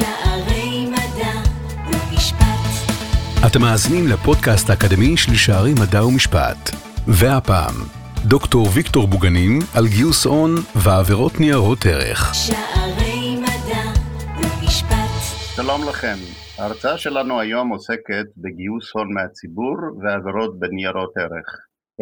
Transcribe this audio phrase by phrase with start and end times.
[0.00, 1.32] שערי מדע
[1.86, 2.62] ומשפט.
[3.46, 6.70] אתם מאזינים לפודקאסט האקדמי של שערי מדע ומשפט.
[7.06, 7.74] והפעם,
[8.24, 12.34] דוקטור ויקטור בוגנים על גיוס הון ועבירות ניירות ערך.
[12.34, 13.84] שערי מדע
[14.36, 15.12] ומשפט.
[15.56, 16.16] שלום לכם.
[16.58, 21.48] ההרצאה שלנו היום עוסקת בגיוס הון מהציבור ועבירות בניירות ערך.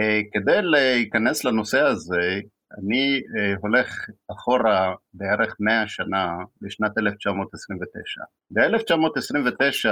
[0.00, 2.40] אה, כדי להיכנס לנושא הזה,
[2.72, 8.20] אני אה, הולך אחורה בערך 100 שנה לשנת 1929.
[8.50, 9.88] ב-1929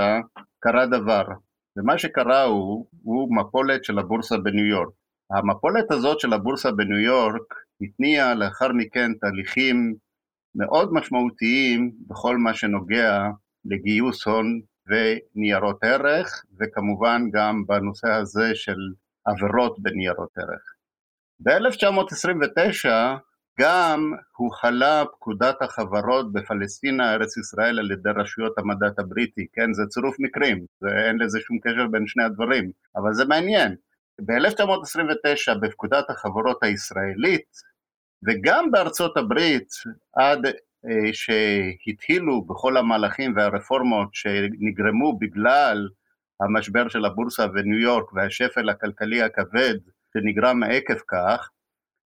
[0.60, 1.24] קרה דבר,
[1.76, 4.94] ומה שקרה הוא, הוא מפולת של הבורסה בניו יורק.
[5.30, 9.94] המפולת הזאת של הבורסה בניו יורק התניעה לאחר מכן תהליכים
[10.54, 13.22] מאוד משמעותיים בכל מה שנוגע
[13.64, 18.76] לגיוס הון וניירות ערך, וכמובן גם בנושא הזה של
[19.24, 20.75] עבירות בניירות ערך.
[21.40, 22.88] ב-1929
[23.60, 30.16] גם הוחלה פקודת החברות בפלסטינה, ארץ ישראל, על ידי רשויות המנדט הבריטי, כן, זה צירוף
[30.18, 33.76] מקרים, ואין לזה שום קשר בין שני הדברים, אבל זה מעניין.
[34.20, 37.50] ב-1929 בפקודת החברות הישראלית,
[38.26, 39.68] וגם בארצות הברית,
[40.16, 45.88] עד אה, שהתחילו בכל המהלכים והרפורמות שנגרמו בגלל
[46.40, 49.74] המשבר של הבורסה בניו יורק והשפל הכלכלי הכבד
[50.16, 51.50] שנגרם עקב כך,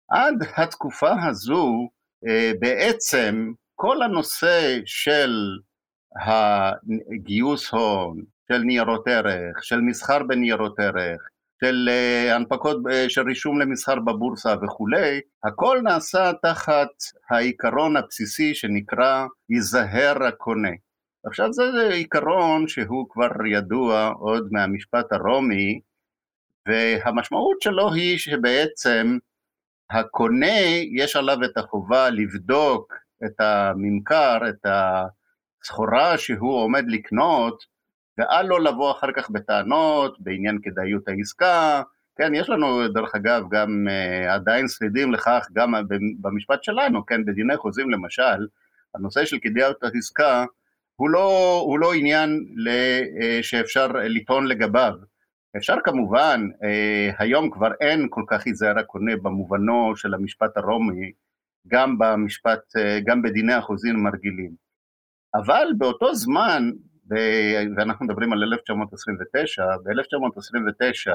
[0.09, 1.89] עד התקופה הזו
[2.27, 5.31] אה, בעצם כל הנושא של
[6.25, 11.21] הגיוס הון, של ניירות ערך, של מסחר בניירות ערך,
[11.63, 16.89] של אה, הנפקות, אה, של רישום למסחר בבורסה וכולי, הכל נעשה תחת
[17.29, 20.71] העיקרון הבסיסי שנקרא ייזהר הקונה.
[21.25, 25.79] עכשיו זה עיקרון שהוא כבר ידוע עוד מהמשפט הרומי,
[26.67, 29.17] והמשמעות שלו היא שבעצם
[29.89, 30.59] הקונה
[30.91, 32.93] יש עליו את החובה לבדוק
[33.25, 34.65] את הממכר, את
[35.63, 37.63] הסחורה שהוא עומד לקנות,
[38.17, 41.81] ואל לו לבוא אחר כך בטענות בעניין כדאיות העסקה,
[42.17, 45.73] כן, יש לנו דרך אגב גם uh, עדיין שרידים לכך גם
[46.21, 48.47] במשפט שלנו, כן, בדיני חוזים למשל,
[48.95, 50.45] הנושא של כדאיות העסקה
[50.95, 54.93] הוא לא, הוא לא עניין uh, שאפשר לטעון לגביו.
[55.55, 61.11] אפשר כמובן, אה, היום כבר אין כל כך היזהר הקונה במובנו של המשפט הרומי,
[61.67, 64.51] גם במשפט, אה, גם בדיני החוזים הרגילים.
[65.35, 66.71] אבל באותו זמן,
[67.07, 67.15] ב,
[67.77, 71.11] ואנחנו מדברים על 1929, ב-1929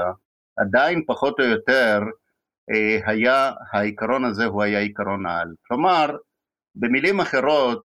[0.56, 2.00] עדיין פחות או יותר
[2.70, 5.54] אה, היה, העיקרון הזה הוא היה עיקרון העל.
[5.66, 6.16] כלומר,
[6.75, 7.93] במילים אחרות,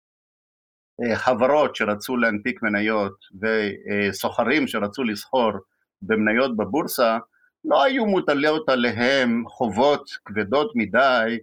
[1.15, 5.51] חברות שרצו להנפיק מניות וסוחרים שרצו לסחור
[6.05, 7.17] במניות בבורסה,
[7.65, 11.37] לא היו מוטלות עליהם חובות כבדות מדי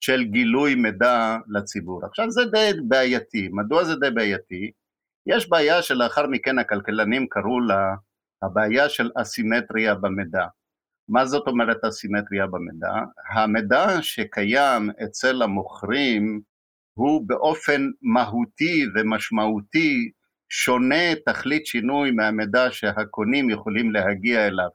[0.00, 2.06] של גילוי מידע לציבור.
[2.06, 4.70] עכשיו זה די בעייתי, מדוע זה די בעייתי?
[5.26, 7.94] יש בעיה שלאחר מכן הכלכלנים קראו לה
[8.42, 10.46] הבעיה של אסימטריה במידע.
[11.08, 12.94] מה זאת אומרת אסימטריה במידע?
[13.34, 16.40] המידע שקיים אצל המוכרים
[16.94, 20.10] הוא באופן מהותי ומשמעותי
[20.48, 24.68] שונה תכלית שינוי מהמידע שהקונים יכולים להגיע אליו.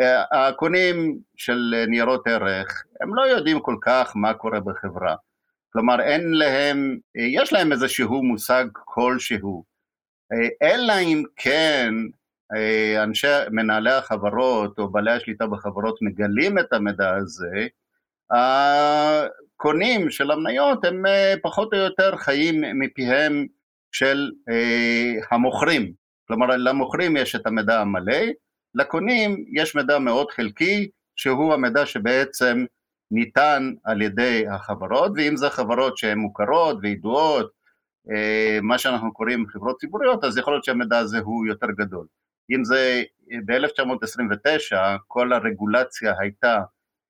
[0.00, 5.16] אה, הקונים של ניירות ערך, הם לא יודעים כל כך מה קורה בחברה.
[5.72, 9.64] כלומר, אין להם, אה, יש להם איזשהו מושג כלשהו.
[10.32, 11.94] אה, אלא אם כן
[13.02, 17.66] אנשי, מנהלי החברות או בעלי השליטה בחברות מגלים את המידע הזה,
[18.30, 21.02] הקונים של המניות הם
[21.42, 23.46] פחות או יותר חיים מפיהם
[23.92, 25.92] של אה, המוכרים.
[26.28, 28.22] כלומר, למוכרים יש את המידע המלא,
[28.74, 32.64] לקונים יש מידע מאוד חלקי, שהוא המידע שבעצם
[33.10, 37.50] ניתן על ידי החברות, ואם זה חברות שהן מוכרות וידועות,
[38.10, 42.06] אה, מה שאנחנו קוראים חברות ציבוריות, אז יכול להיות שהמידע הזה הוא יותר גדול.
[42.50, 43.02] אם זה
[43.46, 44.76] ב-1929,
[45.06, 46.58] כל הרגולציה הייתה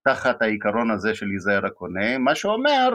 [0.05, 2.95] תחת העיקרון הזה של ייזהר הקונה, מה שאומר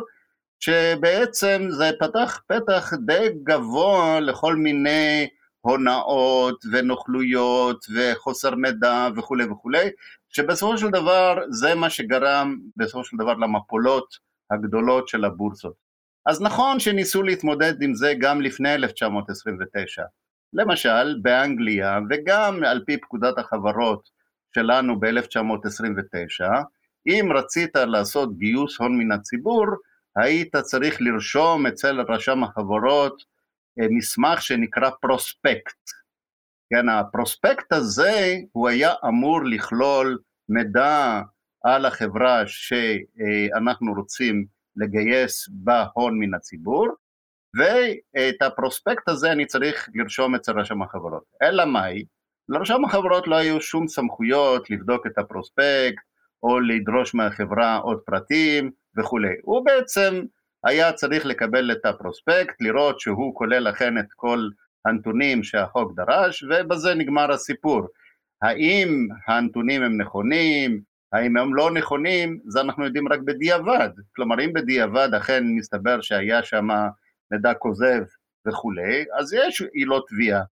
[0.65, 5.27] שבעצם זה פתח פתח די גבוה לכל מיני
[5.61, 9.89] הונאות ונוכלויות וחוסר מידע וכולי וכולי,
[10.29, 14.17] שבסופו של דבר זה מה שגרם בסופו של דבר למפולות
[14.51, 15.73] הגדולות של הבורסות.
[16.25, 20.03] אז נכון שניסו להתמודד עם זה גם לפני 1929.
[20.53, 24.09] למשל באנגליה וגם על פי פקודת החברות
[24.55, 26.45] שלנו ב-1929,
[27.07, 29.65] אם רצית לעשות גיוס הון מן הציבור,
[30.15, 33.23] היית צריך לרשום אצל רשם החברות
[33.79, 35.89] אה, מסמך שנקרא פרוספקט.
[36.69, 40.19] כן, הפרוספקט הזה הוא היה אמור לכלול
[40.49, 41.21] מידע
[41.63, 44.45] על החברה שאנחנו רוצים
[44.75, 46.87] לגייס בה הון מן הציבור,
[47.57, 51.23] ואת הפרוספקט הזה אני צריך לרשום אצל רשם החברות.
[51.41, 52.05] אלא מאי?
[52.49, 56.03] לרשם החברות לא היו שום סמכויות לבדוק את הפרוספקט
[56.43, 59.33] או לדרוש מהחברה עוד פרטים וכולי.
[59.41, 60.21] הוא בעצם
[60.63, 64.49] היה צריך לקבל את הפרוספקט, לראות שהוא כולל אכן את כל
[64.85, 67.87] הנתונים שהחוק דרש, ובזה נגמר הסיפור.
[68.41, 70.81] האם הנתונים הם נכונים,
[71.13, 73.89] האם הם לא נכונים, זה אנחנו יודעים רק בדיעבד.
[74.15, 76.67] כלומר, אם בדיעבד אכן מסתבר שהיה שם
[77.31, 78.03] מידע כוזב
[78.47, 80.43] וכולי, אז יש עילות תביעה.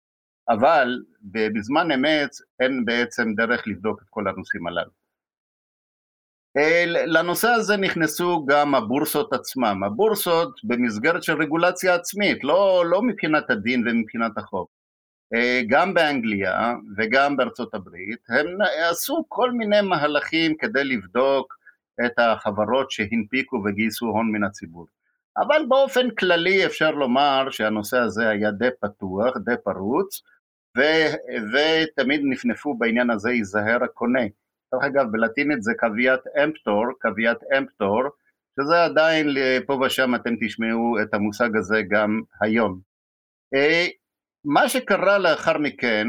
[0.49, 2.31] אבל בזמן אמת
[2.61, 5.02] אין בעצם דרך לבדוק את כל הנושאים הללו.
[6.87, 13.89] לנושא הזה נכנסו גם הבורסות עצמם, הבורסות במסגרת של רגולציה עצמית, לא, לא מבחינת הדין
[13.89, 14.71] ומבחינת החוק.
[15.69, 18.47] גם באנגליה וגם בארצות הברית, הם
[18.91, 21.55] עשו כל מיני מהלכים כדי לבדוק
[22.07, 24.87] את החברות שהנפיקו וגייסו הון מן הציבור.
[25.37, 30.23] אבל באופן כללי אפשר לומר שהנושא הזה היה די פתוח, די פרוץ,
[30.79, 31.15] ו-
[31.53, 34.23] ותמיד נפנפו בעניין הזה ייזהר הקונה.
[34.75, 38.03] דרך אגב, בלטינית זה קוויית אמפטור, קוויית אמפטור,
[38.61, 39.27] שזה עדיין
[39.67, 42.81] פה ושם אתם תשמעו את המושג הזה גם היום.
[43.55, 43.87] אה,
[44.45, 46.07] מה שקרה לאחר מכן,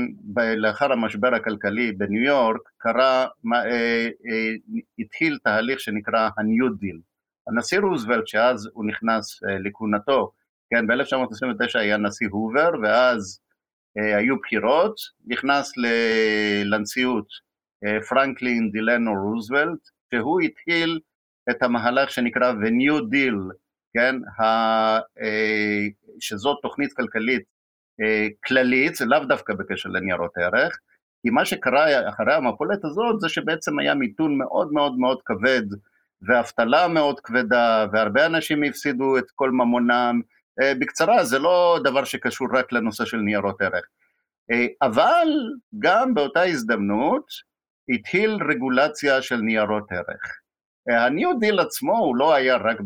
[0.58, 4.54] לאחר המשבר הכלכלי בניו יורק, קרה, אה, אה,
[5.00, 7.00] התחיל תהליך שנקרא ה-New Deal.
[7.48, 10.32] הנשיא רוזוולט, שאז הוא נכנס לכהונתו,
[10.70, 13.40] כן, ב-1929 היה נשיא הובר, ואז
[13.96, 14.96] היו בחירות,
[15.26, 15.72] נכנס
[16.66, 17.28] לנשיאות
[18.10, 19.80] פרנקלין דילנו רוזוולט,
[20.14, 21.00] שהוא התחיל
[21.50, 23.54] את המהלך שנקרא The New Deal,
[23.94, 24.44] כן, ה,
[24.98, 25.88] אה,
[26.20, 27.44] שזאת תוכנית כלכלית
[28.02, 30.80] אה, כללית, זה לאו דווקא בקשר לניירות ערך,
[31.22, 35.64] כי מה שקרה אחרי המפולת הזאת זה שבעצם היה מיתון מאוד מאוד מאוד כבד
[36.28, 40.22] ואבטלה מאוד כבדה והרבה אנשים הפסידו את כל ממונם,
[40.62, 43.86] אה, בקצרה זה לא דבר שקשור רק לנושא של ניירות ערך,
[44.82, 45.28] אבל
[45.80, 47.26] גם באותה הזדמנות
[47.90, 50.40] התחיל רגולציה של ניירות ערך.
[50.88, 52.78] הניו דיל עצמו הוא לא היה רק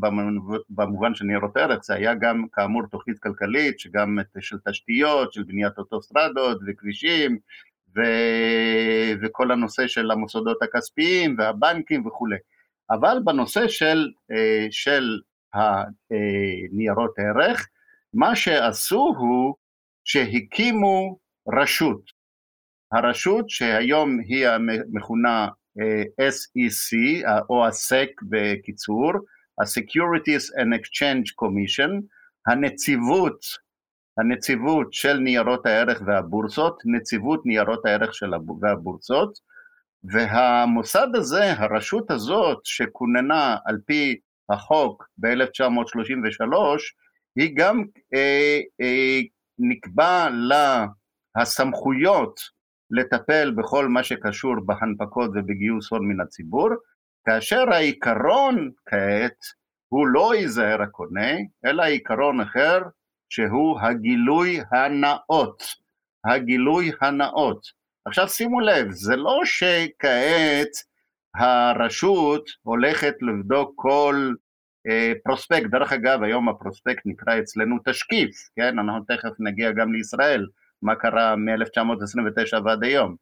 [0.70, 5.78] במובן של ניירות ערך, זה היה גם כאמור תוכנית כלכלית, שגם של תשתיות, של בניית
[5.78, 7.38] אוטוסטרדות וכבישים,
[7.96, 8.02] ו...
[9.22, 12.38] וכל הנושא של המוסדות הכספיים והבנקים וכולי.
[12.90, 15.20] אבל בנושא של, אה, של
[15.54, 17.70] הניירות ערך,
[18.14, 19.56] מה שעשו הוא
[20.04, 21.20] שהקימו
[21.54, 22.17] רשות,
[22.92, 25.48] הרשות שהיום היא המכונה
[25.82, 26.98] אה, SEC
[27.50, 29.12] או ה-SEC בקיצור,
[29.60, 31.92] ה-Securities and Exchange Commission,
[32.48, 33.46] הנציבות,
[34.18, 39.40] הנציבות של ניירות הערך והבורסות, נציבות ניירות הערך של והבורסות,
[40.04, 44.20] והמוסד הזה, הרשות הזאת שכוננה על פי
[44.50, 46.56] החוק ב-1933,
[47.36, 47.84] היא גם
[48.14, 49.20] אה, אה,
[49.60, 50.86] נקבע לה
[51.36, 52.57] הסמכויות
[52.92, 56.70] לטפל בכל מה שקשור בהנפקות ובגיוס הון מן הציבור,
[57.26, 59.38] כאשר העיקרון כעת
[59.90, 61.32] הוא לא ייזהר הקונה,
[61.66, 62.82] אלא עיקרון אחר
[63.30, 65.64] שהוא הגילוי הנאות.
[66.26, 67.68] הגילוי הנאות.
[68.06, 70.72] עכשיו שימו לב, זה לא שכעת
[71.36, 74.34] הרשות הולכת לבדוק כל
[74.88, 80.48] אה, פרוספקט, דרך אגב היום הפרוספקט נקרא אצלנו תשקיף, כן, אנחנו תכף נגיע גם לישראל,
[80.82, 83.16] מה קרה מ-1929 ועד היום.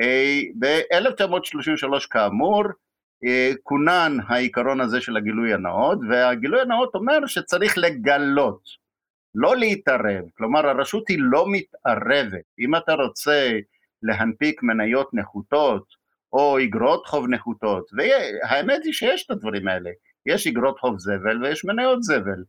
[0.00, 2.64] אה, ב-1933 כאמור
[3.24, 8.60] אה, כונן העיקרון הזה של הגילוי הנאות, והגילוי הנאות אומר שצריך לגלות,
[9.34, 13.50] לא להתערב, כלומר הרשות היא לא מתערבת, אם אתה רוצה
[14.02, 15.86] להנפיק מניות נחותות
[16.32, 19.90] או אגרות חוב נחותות, והאמת היא שיש את הדברים האלה,
[20.26, 22.42] יש אגרות חוב זבל ויש מניות זבל,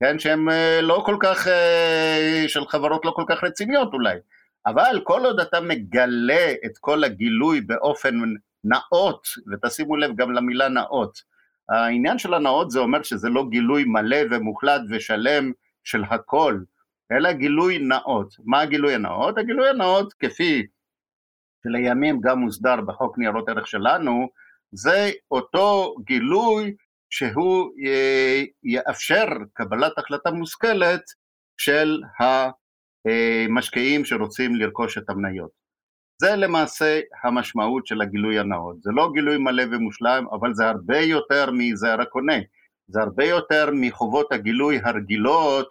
[0.00, 4.16] כן, שהן אה, לא כל כך, אה, של חברות לא כל כך רציניות אולי,
[4.66, 8.20] אבל כל עוד אתה מגלה את כל הגילוי באופן
[8.64, 11.22] נאות, ותשימו לב גם למילה נאות,
[11.68, 15.52] העניין של הנאות זה אומר שזה לא גילוי מלא ומוחלט ושלם
[15.84, 16.60] של הכל,
[17.12, 18.36] אלא גילוי נאות.
[18.44, 19.38] מה הגילוי הנאות?
[19.38, 20.66] הגילוי הנאות כפי
[21.62, 24.28] שלימים גם מוסדר בחוק ניירות ערך שלנו,
[24.72, 26.74] זה אותו גילוי
[27.10, 27.70] שהוא
[28.64, 31.02] יאפשר קבלת החלטה מושכלת
[31.56, 35.50] של המשקיעים שרוצים לרכוש את המניות.
[36.20, 38.82] זה למעשה המשמעות של הגילוי הנאות.
[38.82, 42.36] זה לא גילוי מלא ומושלם, אבל זה הרבה יותר מזער הקונה.
[42.88, 45.68] זה הרבה יותר מחובות הגילוי הרגילות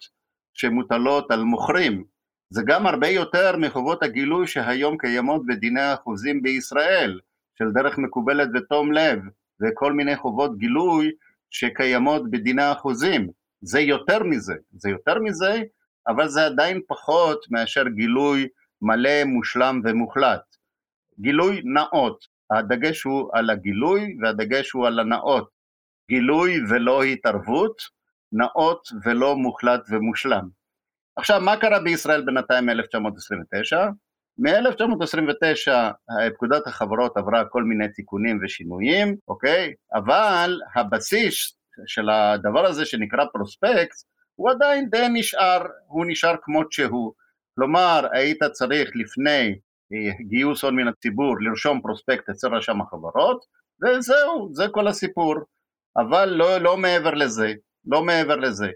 [0.54, 2.04] שמוטלות על מוכרים.
[2.50, 7.20] זה גם הרבה יותר מחובות הגילוי שהיום קיימות בדיני החוזים בישראל,
[7.60, 9.20] של דרך מקובלת ותום לב,
[9.62, 11.12] וכל מיני חובות גילוי
[11.52, 13.30] שקיימות בדיני החוזים.
[13.62, 15.62] זה יותר מזה, זה יותר מזה,
[16.08, 18.48] אבל זה עדיין פחות מאשר גילוי
[18.82, 20.42] מלא, מושלם ומוחלט.
[21.20, 25.50] גילוי נאות, הדגש הוא על הגילוי והדגש הוא על הנאות.
[26.10, 27.82] גילוי ולא התערבות,
[28.32, 30.50] נאות ולא מוחלט ומושלם.
[31.16, 33.78] עכשיו, מה קרה בישראל בינתיים מ-1929?
[34.40, 35.72] מ-1929
[36.34, 39.74] פקודת החברות עברה כל מיני תיקונים ושינויים, אוקיי?
[39.94, 43.98] אבל הבסיס של הדבר הזה שנקרא פרוספקט,
[44.36, 47.14] הוא עדיין די נשאר, הוא נשאר כמות שהוא.
[47.56, 49.60] כלומר, היית צריך לפני
[49.94, 53.46] אה, גיוס הון מן הציבור לרשום פרוספקט אצל רשם החברות,
[53.84, 55.36] וזהו, זה כל הסיפור.
[55.98, 57.54] אבל לא, לא מעבר לזה,
[57.86, 58.70] לא מעבר לזה.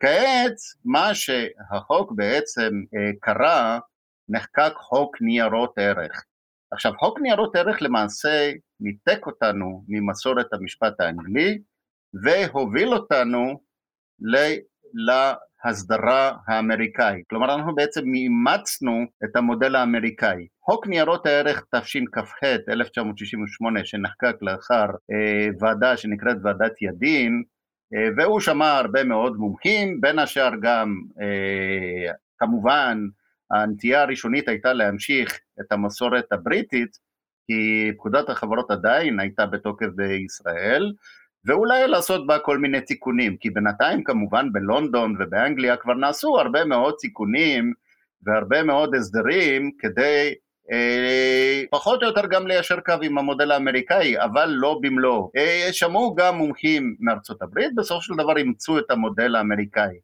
[0.00, 3.78] כעת, מה שהחוק בעצם אה, קרא,
[4.28, 6.24] נחקק חוק ניירות ערך.
[6.72, 11.58] עכשיו, חוק ניירות ערך למעשה ניתק אותנו ממסורת המשפט האנגלי,
[12.24, 13.60] והוביל אותנו
[14.94, 17.24] להסדרה האמריקאית.
[17.30, 20.46] כלומר, אנחנו בעצם אימצנו את המודל האמריקאי.
[20.64, 27.42] חוק ניירות הערך תשכ"ח, 1968, שנחקק לאחר אה, ועדה שנקראת ועדת ידין,
[27.94, 32.98] אה, והוא שמע הרבה מאוד מומחים, בין השאר גם, אה, כמובן,
[33.50, 36.98] הנטייה הראשונית הייתה להמשיך את המסורת הבריטית,
[37.46, 40.92] כי פקודת החברות עדיין הייתה בתוקף בישראל,
[41.46, 46.94] ואולי לעשות בה כל מיני תיקונים, כי בינתיים כמובן בלונדון ובאנגליה כבר נעשו הרבה מאוד
[46.98, 47.72] תיקונים
[48.22, 50.34] והרבה מאוד הסדרים כדי
[50.72, 55.30] אה, פחות או יותר גם ליישר קו עם המודל האמריקאי, אבל לא במלואו.
[55.36, 59.94] אה, שמעו גם מומחים מארצות הברית, בסופו של דבר אימצו את המודל האמריקאי.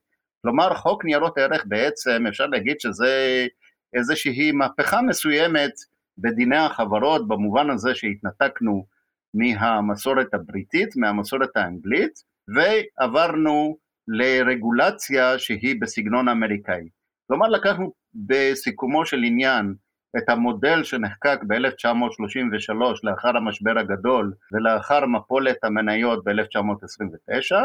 [0.42, 3.46] כלומר, חוק ניירות ערך בעצם, אפשר להגיד שזה
[3.94, 5.72] איזושהי מהפכה מסוימת
[6.18, 8.86] בדיני החברות, במובן הזה שהתנתקנו
[9.34, 12.12] מהמסורת הבריטית, מהמסורת האנגלית,
[12.48, 13.76] ועברנו
[14.08, 16.88] לרגולציה שהיא בסגנון אמריקאי.
[17.26, 19.74] כלומר, לקחנו בסיכומו של עניין
[20.18, 27.56] את המודל שנחקק ב-1933 לאחר המשבר הגדול ולאחר מפולת המניות ב-1929,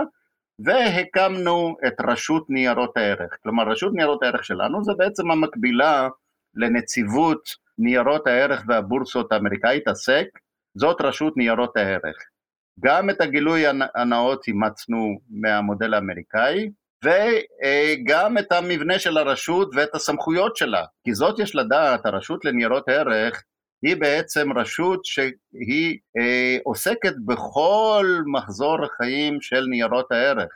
[0.60, 3.38] והקמנו את רשות ניירות הערך.
[3.44, 6.10] כלומר, רשות ניירות הערך שלנו זה בעצם המקבילה
[6.56, 10.28] לנציבות ניירות הערך והבורסות האמריקאית, הסק,
[10.78, 12.16] זאת רשות ניירות הערך.
[12.80, 13.64] גם את הגילוי
[13.96, 16.70] הנאות אימצנו מהמודל האמריקאי,
[17.04, 23.44] וגם את המבנה של הרשות ואת הסמכויות שלה, כי זאת יש לדעת, הרשות לניירות ערך
[23.86, 30.50] היא בעצם רשות שהיא אה, עוסקת בכל מחזור החיים של ניירות הערך.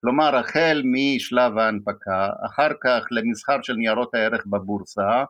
[0.00, 5.24] כלומר, החל משלב ההנפקה, אחר כך למסחר של ניירות הערך בבורסה,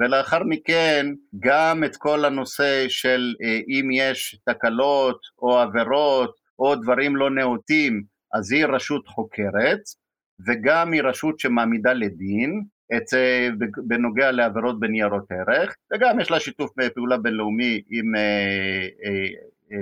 [0.00, 1.06] ולאחר מכן
[1.40, 8.02] גם את כל הנושא של אה, אם יש תקלות או עבירות או דברים לא נאותים,
[8.34, 9.80] אז היא רשות חוקרת,
[10.46, 12.64] וגם היא רשות שמעמידה לדין,
[13.76, 18.88] בנוגע לעבירות בניירות ערך, וגם יש לה שיתוף פעולה בינלאומי עם אה,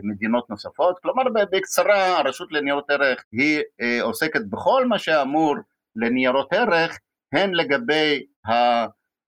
[0.03, 3.61] מדינות נוספות, כלומר בקצרה הרשות לניירות ערך היא
[4.03, 5.57] עוסקת בכל מה שאמור
[5.97, 6.99] לניירות ערך,
[7.33, 8.27] הן לגבי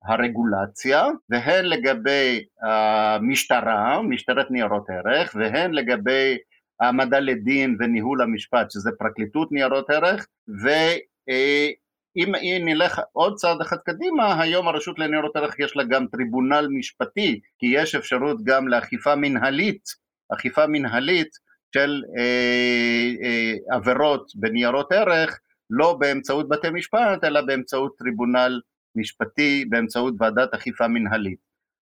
[0.04, 6.36] הרגולציה, והן לגבי המשטרה, משטרת ניירות ערך, והן לגבי
[6.80, 11.72] העמדה לדין וניהול המשפט, שזה פרקליטות ניירות ערך, ואם
[12.16, 17.40] אם נלך עוד צעד אחד קדימה, היום הרשות לניירות ערך יש לה גם טריבונל משפטי,
[17.58, 19.84] כי יש אפשרות גם לאכיפה מנהלית,
[20.32, 21.28] אכיפה מנהלית
[21.74, 25.40] של אה, אה, עבירות בניירות ערך,
[25.70, 28.60] לא באמצעות בתי משפט, אלא באמצעות טריבונל
[28.96, 31.38] משפטי באמצעות ועדת אכיפה מנהלית.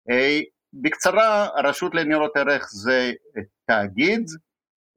[0.10, 0.40] אה,
[0.74, 3.12] בקצרה, הרשות לניירות ערך זה
[3.68, 4.26] תאגיד,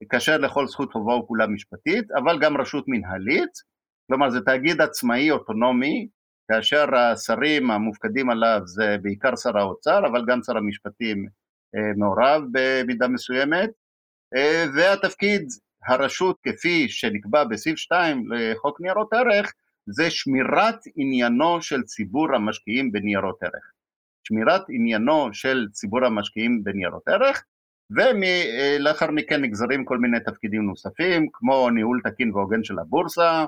[0.09, 3.72] כאשר לכל זכות חובה ופעולה משפטית, אבל גם רשות מנהלית,
[4.07, 6.09] כלומר זה תאגיד עצמאי אוטונומי,
[6.51, 11.27] כאשר השרים המופקדים עליו זה בעיקר שר האוצר, אבל גם שר המשפטים
[11.75, 13.71] אה, מעורב במידה מסוימת,
[14.37, 15.49] אה, והתפקיד
[15.87, 19.53] הרשות כפי שנקבע בסעיף 2 לחוק ניירות ערך,
[19.87, 23.73] זה שמירת עניינו של ציבור המשקיעים בניירות ערך.
[24.25, 27.45] שמירת עניינו של ציבור המשקיעים בניירות ערך,
[27.91, 33.45] ולאחר מכן נגזרים כל מיני תפקידים נוספים, כמו ניהול תקין והוגן של הבורסה,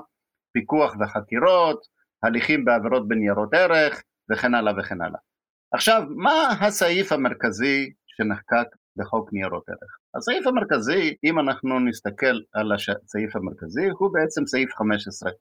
[0.55, 1.79] פיקוח וחקירות,
[2.23, 5.19] הליכים בעבירות בניירות ערך, וכן הלאה וכן הלאה.
[5.73, 9.97] עכשיו, מה הסעיף המרכזי שנחקק בחוק ניירות ערך?
[10.15, 15.31] הסעיף המרכזי, אם אנחנו נסתכל על הסעיף המרכזי, הוא בעצם סעיף 15.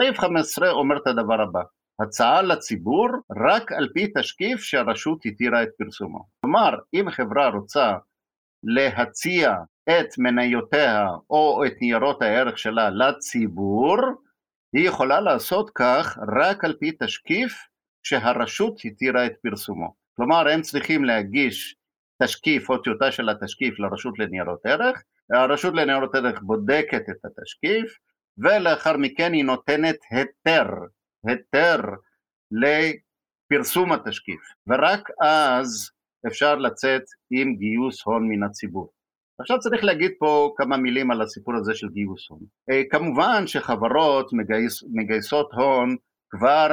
[0.00, 1.62] סעיף 15 אומר את הדבר הבא,
[2.02, 3.08] הצעה לציבור
[3.48, 6.24] רק על פי תשקיף שהרשות התירה את פרסומו.
[6.40, 7.92] כלומר, אם חברה רוצה
[8.64, 9.54] להציע
[9.88, 13.96] את מניותיה או את ניירות הערך שלה לציבור,
[14.72, 17.52] היא יכולה לעשות כך רק על פי תשקיף
[18.02, 19.94] שהרשות התירה את פרסומו.
[20.16, 21.76] כלומר, הם צריכים להגיש
[22.22, 27.98] תשקיף או טיוטה של התשקיף לרשות לניירות ערך, הרשות לניירות ערך בודקת את התשקיף,
[28.38, 30.66] ולאחר מכן היא נותנת היתר,
[31.26, 31.80] היתר
[32.50, 35.90] לפרסום התשקיף, ורק אז
[36.26, 38.92] אפשר לצאת עם גיוס הון מן הציבור.
[39.40, 42.40] עכשיו צריך להגיד פה כמה מילים על הסיפור הזה של גיוס הון.
[42.70, 45.96] אה, כמובן שחברות מגייס, מגייסות הון
[46.30, 46.72] כבר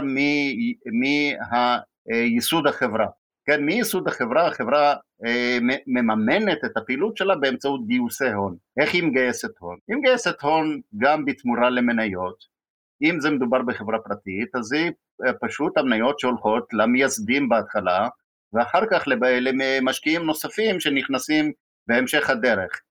[2.08, 3.08] מייסוד החברה.
[3.46, 4.96] כן, מייסוד החברה, החברה
[5.26, 5.58] אה,
[5.88, 8.56] מממנת את הפעילות שלה באמצעות גיוסי הון.
[8.80, 9.78] איך היא מגייסת הון?
[9.88, 12.58] היא מגייסת הון גם בתמורה למניות.
[13.04, 14.92] אם זה מדובר בחברה פרטית, אז היא
[15.26, 18.08] אה, פשוט המניות שהולכות למייסדים בהתחלה,
[18.54, 19.04] ואחר כך
[19.42, 21.52] למשקיעים נוספים שנכנסים
[21.88, 22.82] בהמשך הדרך.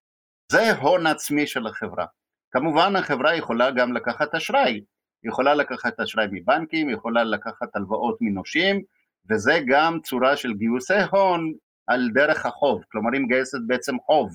[0.53, 2.07] זה הון עצמי של החברה.
[2.51, 4.81] כמובן החברה יכולה גם לקחת אשראי,
[5.25, 8.83] יכולה לקחת אשראי מבנקים, יכולה לקחת הלוואות מנושים,
[9.31, 11.53] וזה גם צורה של גיוסי הון
[11.87, 14.31] על דרך החוב, כלומר היא מגייסת בעצם חוב,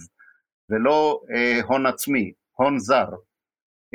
[0.70, 3.08] ולא אה, הון עצמי, הון זר.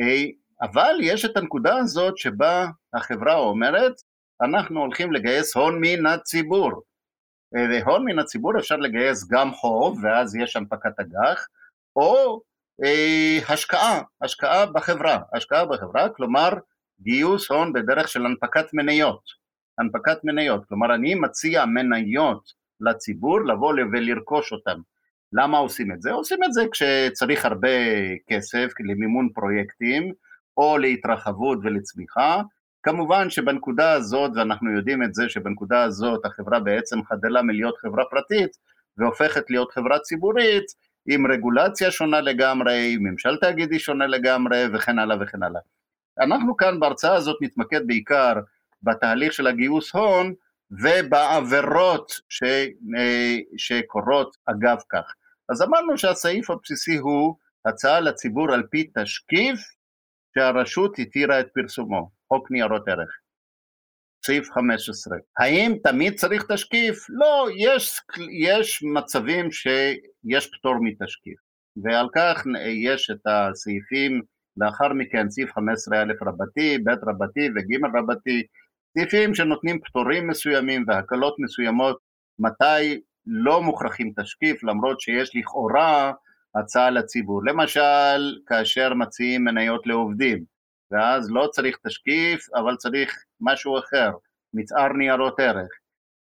[0.01, 0.25] אה,
[0.63, 3.95] אבל יש את הנקודה הזאת שבה החברה אומרת,
[4.43, 6.83] אנחנו הולכים לגייס הון מן הציבור.
[7.53, 11.47] והון מן הציבור אפשר לגייס גם חוב, ואז יש הנפקת אג"ח,
[11.97, 12.41] או
[12.85, 16.51] אה, השקעה, השקעה בחברה, השקעה בחברה, כלומר
[17.01, 19.23] גיוס הון בדרך של הנפקת מניות,
[19.79, 24.81] הנפקת מניות, כלומר אני מציע מניות לציבור לבוא ולרכוש אותן.
[25.33, 26.13] למה עושים את זה?
[26.13, 27.69] עושים את זה כשצריך הרבה
[28.29, 30.13] כסף למימון פרויקטים
[30.57, 32.43] או להתרחבות ולצמיחה,
[32.87, 38.51] כמובן שבנקודה הזאת, ואנחנו יודעים את זה שבנקודה הזאת החברה בעצם חדלה מלהיות חברה פרטית
[38.99, 40.65] והופכת להיות חברה ציבורית
[41.09, 45.61] עם רגולציה שונה לגמרי, עם ממשל תאגידי שונה לגמרי וכן הלאה וכן הלאה.
[46.21, 48.33] אנחנו כאן בהרצאה הזאת נתמקד בעיקר
[48.83, 50.35] בתהליך של הגיוס הון
[50.71, 52.43] ובעבירות ש,
[52.99, 55.15] אה, שקורות אגב כך.
[55.49, 59.61] אז אמרנו שהסעיף הבסיסי הוא הצעה לציבור על פי תשקיף
[60.35, 62.16] שהרשות התירה את פרסומו.
[62.29, 63.09] חוק ניירות ערך.
[64.27, 65.19] סעיף 15.
[65.39, 67.07] האם תמיד צריך תשקיף?
[67.09, 68.01] לא, יש,
[68.47, 71.39] יש מצבים שיש פטור מתשקיף,
[71.85, 72.45] ועל כך
[72.85, 74.23] יש את הסעיפים
[74.57, 78.47] לאחר מכן, סעיף 15א רבתי, ב' רבתי וג' רבתי,
[78.99, 81.99] סעיפים שנותנים פטורים מסוימים והקלות מסוימות
[82.39, 86.13] מתי לא מוכרחים תשקיף למרות שיש לכאורה
[86.55, 87.41] הצעה לציבור.
[87.45, 90.45] למשל, כאשר מציעים מניות לעובדים,
[90.91, 94.11] ואז לא צריך תשקיף, אבל צריך משהו אחר,
[94.55, 95.69] מצער ניירות ערך.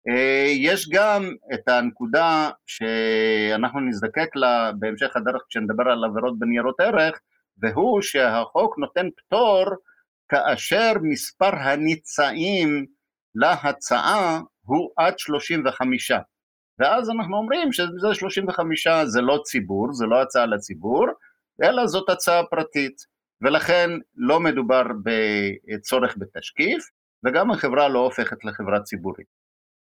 [0.09, 7.21] אה, יש גם את הנקודה שאנחנו נזדקק לה בהמשך הדרך כשנדבר על עבירות בניירות ערך,
[7.59, 9.65] והוא שהחוק נותן פטור
[10.29, 12.87] כאשר מספר הניצאים
[13.35, 16.13] להצעה הוא עד 35.
[16.79, 21.07] ואז אנחנו אומרים שזה 35 זה לא ציבור, זה לא הצעה לציבור,
[21.63, 23.18] אלא זאת הצעה פרטית.
[23.43, 26.85] ולכן לא מדובר בצורך בתשקיף,
[27.25, 29.27] וגם החברה לא הופכת לחברה ציבורית.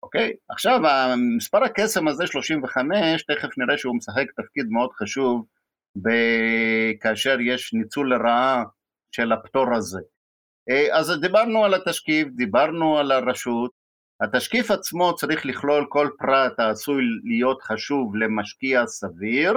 [0.02, 0.32] אוקיי?
[0.48, 0.80] עכשיו,
[1.36, 5.46] מספר הקסם הזה, 35, תכף נראה שהוא משחק תפקיד מאוד חשוב
[7.00, 8.64] כאשר יש ניצול לרעה
[9.12, 10.00] של הפטור הזה.
[10.92, 13.70] אז דיברנו על התשקיף, דיברנו על הרשות,
[14.20, 19.54] התשקיף עצמו צריך לכלול כל פרט העשוי להיות חשוב למשקיע סביר,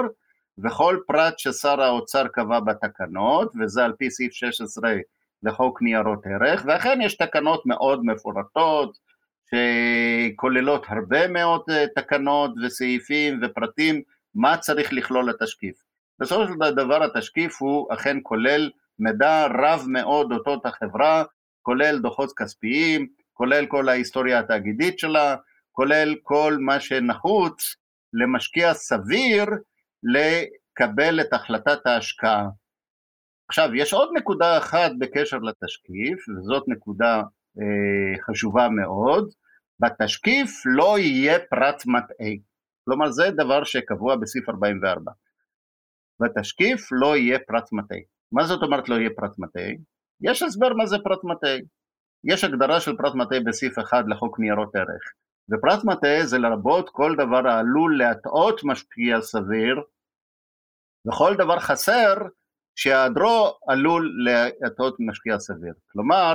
[0.58, 4.94] וכל פרט ששר האוצר קבע בתקנות, וזה על פי סעיף 16
[5.42, 8.98] לחוק ניירות ערך, ואכן יש תקנות מאוד מפורטות,
[9.50, 14.02] שכוללות הרבה מאוד אה, תקנות וסעיפים ופרטים,
[14.34, 15.76] מה צריך לכלול התשקיף.
[16.20, 21.24] בסופו של דבר התשקיף הוא אכן כולל מידע רב מאוד אודות החברה,
[21.62, 25.36] כולל דוחות כספיים, כולל כל ההיסטוריה התאגידית שלה,
[25.72, 27.76] כולל כל מה שנחוץ
[28.12, 29.44] למשקיע סביר
[30.04, 32.48] לקבל את החלטת ההשקעה.
[33.48, 37.22] עכשיו, יש עוד נקודה אחת בקשר לתשקיף, וזאת נקודה
[37.60, 39.30] אה, חשובה מאוד,
[39.80, 42.32] בתשקיף לא יהיה פרט מטעה,
[42.84, 45.12] כלומר זה דבר שקבוע בסעיף 44.
[46.20, 47.98] בתשקיף לא יהיה פרט מטעה.
[48.32, 49.70] מה זאת אומרת לא יהיה פרט מטעה?
[50.20, 51.56] יש הסבר מה זה פרט מטעה.
[52.24, 55.12] יש הגדרה של פרט מטעה בסעיף 1 לחוק ניירות ערך,
[55.50, 59.80] ופרט מטעה זה לרבות כל דבר העלול להטעות משפיע סביר
[61.06, 62.14] וכל דבר חסר
[62.76, 64.12] שהיעדרו עלול
[64.60, 65.74] להטעות משקיע סביר.
[65.92, 66.34] כלומר,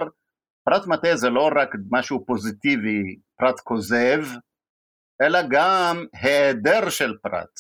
[0.64, 4.24] פרט מטה זה לא רק משהו פוזיטיבי, פרט כוזב,
[5.22, 7.60] אלא גם היעדר של פרט.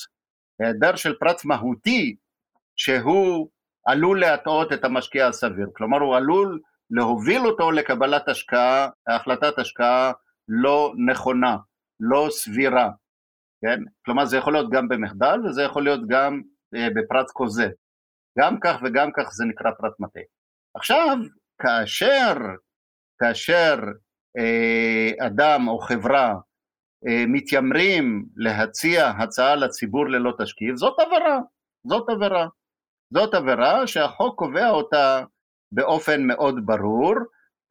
[0.59, 2.15] היעדר של פרט מהותי
[2.75, 3.49] שהוא
[3.85, 6.59] עלול להטעות את המשקיע הסביר, כלומר הוא עלול
[6.91, 10.11] להוביל אותו לקבלת השקעה, החלטת השקעה
[10.47, 11.57] לא נכונה,
[11.99, 12.89] לא סבירה,
[13.61, 13.79] כן?
[14.05, 16.41] כלומר זה יכול להיות גם במחדל וזה יכול להיות גם
[16.73, 17.69] בפרט כוזב,
[18.39, 20.19] גם כך וגם כך זה נקרא פרט מטה.
[20.75, 21.17] עכשיו,
[21.61, 22.33] כאשר,
[23.21, 23.75] כאשר
[24.37, 26.35] אה, אדם או חברה
[27.07, 31.39] אה, מתיימרים להציע הצעה לציבור ללא תשקיף, זאת עבירה,
[31.87, 32.47] זאת עבירה.
[33.13, 35.23] זאת עבירה שהחוק קובע אותה
[35.71, 37.15] באופן מאוד ברור,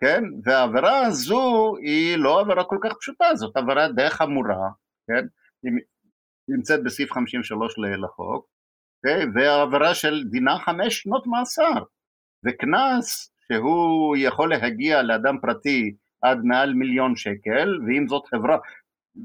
[0.00, 0.24] כן?
[0.44, 4.68] והעבירה הזו היא לא עבירה כל כך פשוטה, זאת עבירה די חמורה,
[5.06, 5.26] כן?
[5.62, 5.72] היא
[6.48, 8.46] נמצאת בסעיף 53 לחוק,
[9.06, 9.26] okay?
[9.34, 11.82] והעבירה של דינה חמש שנות מאסר,
[12.46, 18.58] וקנס שהוא יכול להגיע לאדם פרטי עד מעל מיליון שקל, ואם זאת חברה,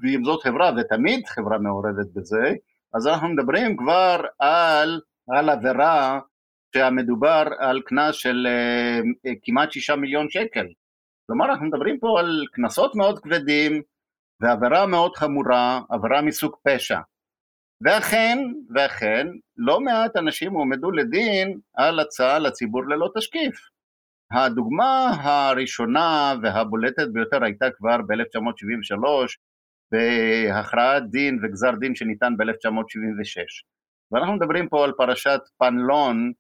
[0.02, 2.54] ואם זאת חברה, ותמיד חברה מעורבת בזה,
[2.94, 6.20] אז אנחנו מדברים כבר על, על עבירה
[6.76, 10.68] שהמדובר על קנס של uh, כמעט שישה מיליון שקל.
[11.28, 13.82] כלומר, אנחנו מדברים פה על קנסות מאוד כבדים
[14.42, 17.00] ועבירה מאוד חמורה, עבירה מסוג פשע.
[17.84, 18.38] ואכן,
[18.76, 23.56] ואכן, לא מעט אנשים הועמדו לדין על הצעה לציבור ללא תשקיף.
[24.32, 29.06] הדוגמה הראשונה והבולטת ביותר הייתה כבר ב-1973
[29.92, 33.42] בהכרעת דין וגזר דין שניתן ב-1976.
[34.12, 36.32] ואנחנו מדברים פה על פרשת פנלון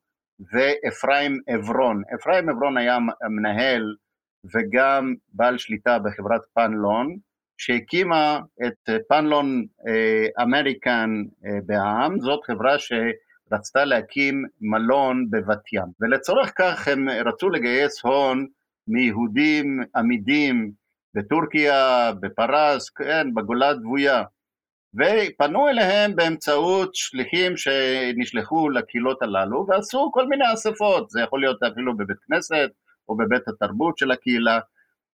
[0.53, 2.01] ואפרים עברון.
[2.15, 2.97] אפרים עברון היה
[3.29, 3.95] מנהל
[4.53, 7.17] וגם בעל שליטה בחברת פנלון,
[7.57, 9.65] שהקימה את פנלון
[10.41, 11.09] אמריקן
[11.45, 15.85] אה, בעם, זאת חברה שרצתה להקים מלון בבת ים.
[15.99, 18.47] ולצורך כך הם רצו לגייס הון
[18.87, 20.71] מיהודים עמידים
[21.15, 24.23] בטורקיה, בפרס, כן, בגולה הדבויה.
[24.95, 31.97] ופנו אליהם באמצעות שליחים שנשלחו לקהילות הללו ועשו כל מיני אספות, זה יכול להיות אפילו
[31.97, 32.69] בבית כנסת
[33.09, 34.59] או בבית התרבות של הקהילה,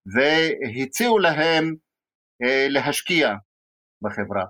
[0.06, 1.89] והציעו להם אה,
[2.70, 3.36] להשקיע
[4.02, 4.46] בחברה.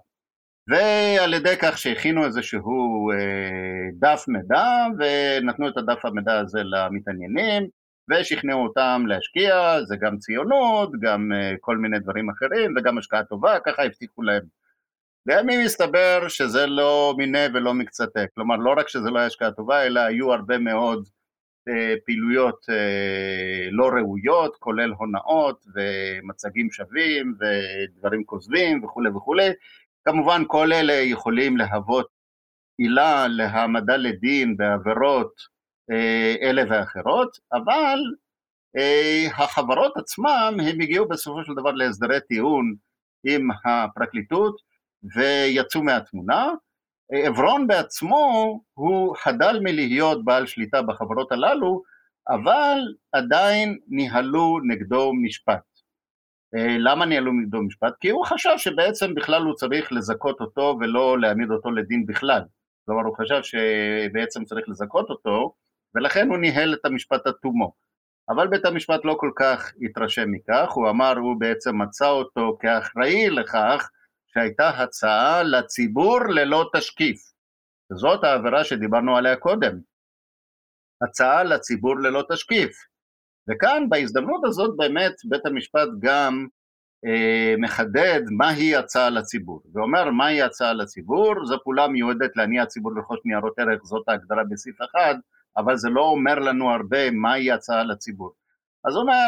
[0.69, 4.65] ועל ידי כך שהכינו איזשהו אה, דף מידע
[4.99, 7.67] ונתנו את הדף המידע הזה למתעניינים
[8.09, 13.57] ושכנעו אותם להשקיע, זה גם ציונות, גם אה, כל מיני דברים אחרים וגם השקעה טובה,
[13.65, 14.43] ככה הבטיחו להם.
[15.25, 19.83] לימים הסתבר שזה לא מיניה ולא מקצתה, כלומר לא רק שזה לא היה השקעה טובה,
[19.85, 21.18] אלא היו הרבה מאוד אה,
[22.05, 29.49] פעילויות אה, לא ראויות, כולל הונאות ומצגים שווים ודברים כוזבים וכולי וכולי.
[30.05, 32.07] כמובן כל אלה יכולים להוות
[32.77, 35.33] עילה להעמדה לדין בעבירות
[35.91, 37.99] אה, אלה ואחרות, אבל
[39.37, 42.75] החברות עצמם הם הגיעו בסופו של דבר להסדרי טיעון
[43.23, 44.61] עם הפרקליטות
[45.15, 46.47] ויצאו מהתמונה,
[47.11, 51.83] עברון בעצמו הוא חדל מלהיות בעל שליטה בחברות הללו,
[52.29, 52.77] אבל
[53.11, 55.63] עדיין ניהלו נגדו משפט.
[56.55, 57.93] אה, למה ניהלו נגדו משפט?
[57.99, 62.41] כי הוא חשב שבעצם בכלל הוא צריך לזכות אותו ולא להעמיד אותו לדין בכלל.
[62.85, 65.53] כלומר הוא חשב שבעצם צריך לזכות אותו,
[65.95, 67.73] ולכן הוא ניהל את המשפט עד תומו.
[68.29, 73.29] אבל בית המשפט לא כל כך התרשם מכך, הוא אמר, הוא בעצם מצא אותו כאחראי
[73.29, 73.89] לכך
[74.33, 77.31] שהייתה הצעה לציבור ללא תשקיף.
[77.93, 79.79] זאת העבירה שדיברנו עליה קודם.
[81.01, 82.77] הצעה לציבור ללא תשקיף.
[83.49, 86.47] וכאן בהזדמנות הזאת באמת בית המשפט גם
[87.05, 93.19] אה, מחדד מהי הצעה לציבור, ואומר מהי הצעה לציבור, זו פעולה מיועדת להניע ציבור לרכוש
[93.25, 95.15] ניירות ערך, זאת ההגדרה בסעיף אחד,
[95.57, 98.33] אבל זה לא אומר לנו הרבה מהי הצעה לציבור.
[98.83, 99.27] אז הוא אומר,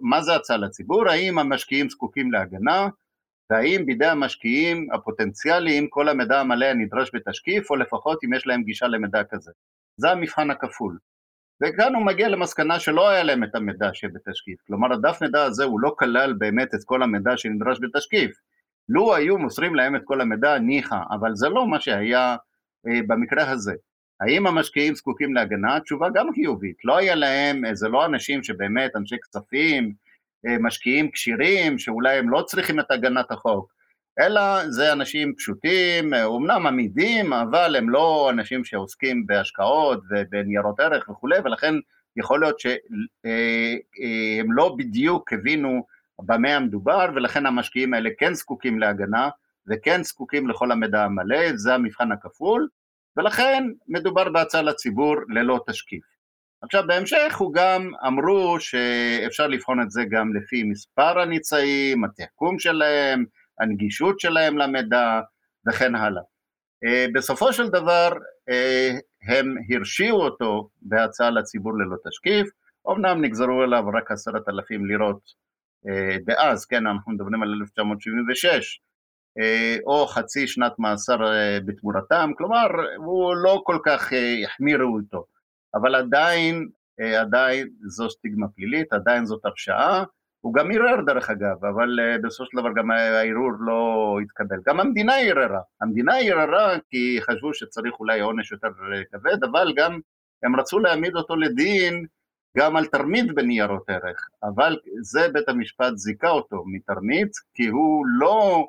[0.00, 1.08] מה זה הצעה לציבור?
[1.08, 2.88] האם המשקיעים זקוקים להגנה?
[3.52, 8.86] והאם בידי המשקיעים הפוטנציאליים כל המידע המלא הנדרש בתשקיף, או לפחות אם יש להם גישה
[8.86, 9.50] למידע כזה.
[9.96, 10.98] זה המבחן הכפול.
[11.62, 14.60] וכאן הוא מגיע למסקנה שלא היה להם את המידע שבתשקיף.
[14.66, 18.30] כלומר, הדף מידע הזה הוא לא כלל באמת את כל המידע שנדרש בתשקיף.
[18.88, 22.36] לו היו מוסרים להם את כל המידע, ניחא, אבל זה לא מה שהיה
[22.88, 23.74] אה, במקרה הזה.
[24.20, 25.80] האם המשקיעים זקוקים להגנה?
[25.80, 26.76] תשובה גם חיובית.
[26.84, 29.92] לא היה להם, אה, זה לא אנשים שבאמת אנשי כספים,
[30.60, 33.72] משקיעים כשירים, שאולי הם לא צריכים את הגנת החוק,
[34.20, 41.38] אלא זה אנשים פשוטים, אומנם עמידים, אבל הם לא אנשים שעוסקים בהשקעות ובניירות ערך וכולי,
[41.44, 41.74] ולכן
[42.16, 42.76] יכול להיות שהם
[43.26, 45.86] אה, אה, לא בדיוק הבינו
[46.22, 49.28] במה המדובר, ולכן המשקיעים האלה כן זקוקים להגנה,
[49.66, 52.68] וכן זקוקים לכל המידע המלא, זה המבחן הכפול,
[53.16, 56.11] ולכן מדובר בהצעה לציבור ללא תשקיף.
[56.62, 63.24] עכשיו בהמשך הוא גם אמרו שאפשר לבחון את זה גם לפי מספר הניצאים, התחכום שלהם,
[63.60, 65.20] הנגישות שלהם למידע
[65.68, 66.22] וכן הלאה.
[66.84, 68.12] אה, בסופו של דבר
[69.28, 72.48] הם הרשיעו אותו בהצעה לציבור ללא תשקיף,
[72.90, 75.42] אמנם נגזרו אליו רק עשרת אלפים לירות
[76.24, 78.80] דאז, כן, אנחנו מדברים על 1976,
[79.86, 81.16] או חצי שנת מאסר
[81.64, 84.12] בתמורתם, כלומר הוא לא כל כך
[84.44, 85.24] החמירו אותו,
[85.74, 86.68] אבל עדיין,
[87.20, 90.04] עדיין זו סטיגמה פלילית, עדיין זאת הרשעה,
[90.42, 94.56] הוא גם ערער דרך אגב, אבל uh, בסופו של דבר גם הערעור לא התקבל.
[94.66, 95.60] גם המדינה ערערה.
[95.80, 98.68] המדינה ערערה כי חשבו שצריך אולי עונש יותר
[99.12, 100.00] כבד, אבל גם
[100.42, 102.06] הם רצו להעמיד אותו לדין
[102.58, 108.66] גם על תרמית בניירות ערך, אבל זה בית המשפט זיכה אותו מתרמית, כי הוא לא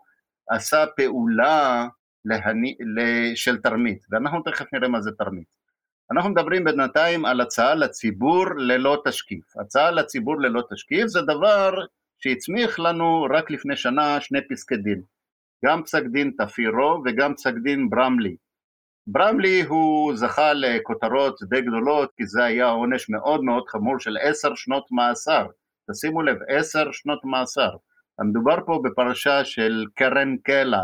[0.50, 1.88] עשה פעולה
[2.26, 2.78] להני...
[3.36, 5.63] של תרמית, ואנחנו תכף נראה מה זה תרמית.
[6.12, 9.58] אנחנו מדברים בינתיים על הצעה לציבור ללא תשקיף.
[9.58, 11.74] הצעה לציבור ללא תשקיף זה דבר
[12.20, 15.02] שהצמיח לנו רק לפני שנה שני פסקי דין,
[15.66, 18.36] גם פסק דין תפירו וגם פסק דין ברמלי.
[19.08, 24.56] ברמלי הוא זכה לכותרות די גדולות כי זה היה עונש מאוד מאוד חמור של עשר
[24.56, 25.48] שנות מאסר,
[25.92, 27.70] תשימו לב, עשר שנות מאסר.
[28.20, 30.84] המדובר פה בפרשה של קרן קלע.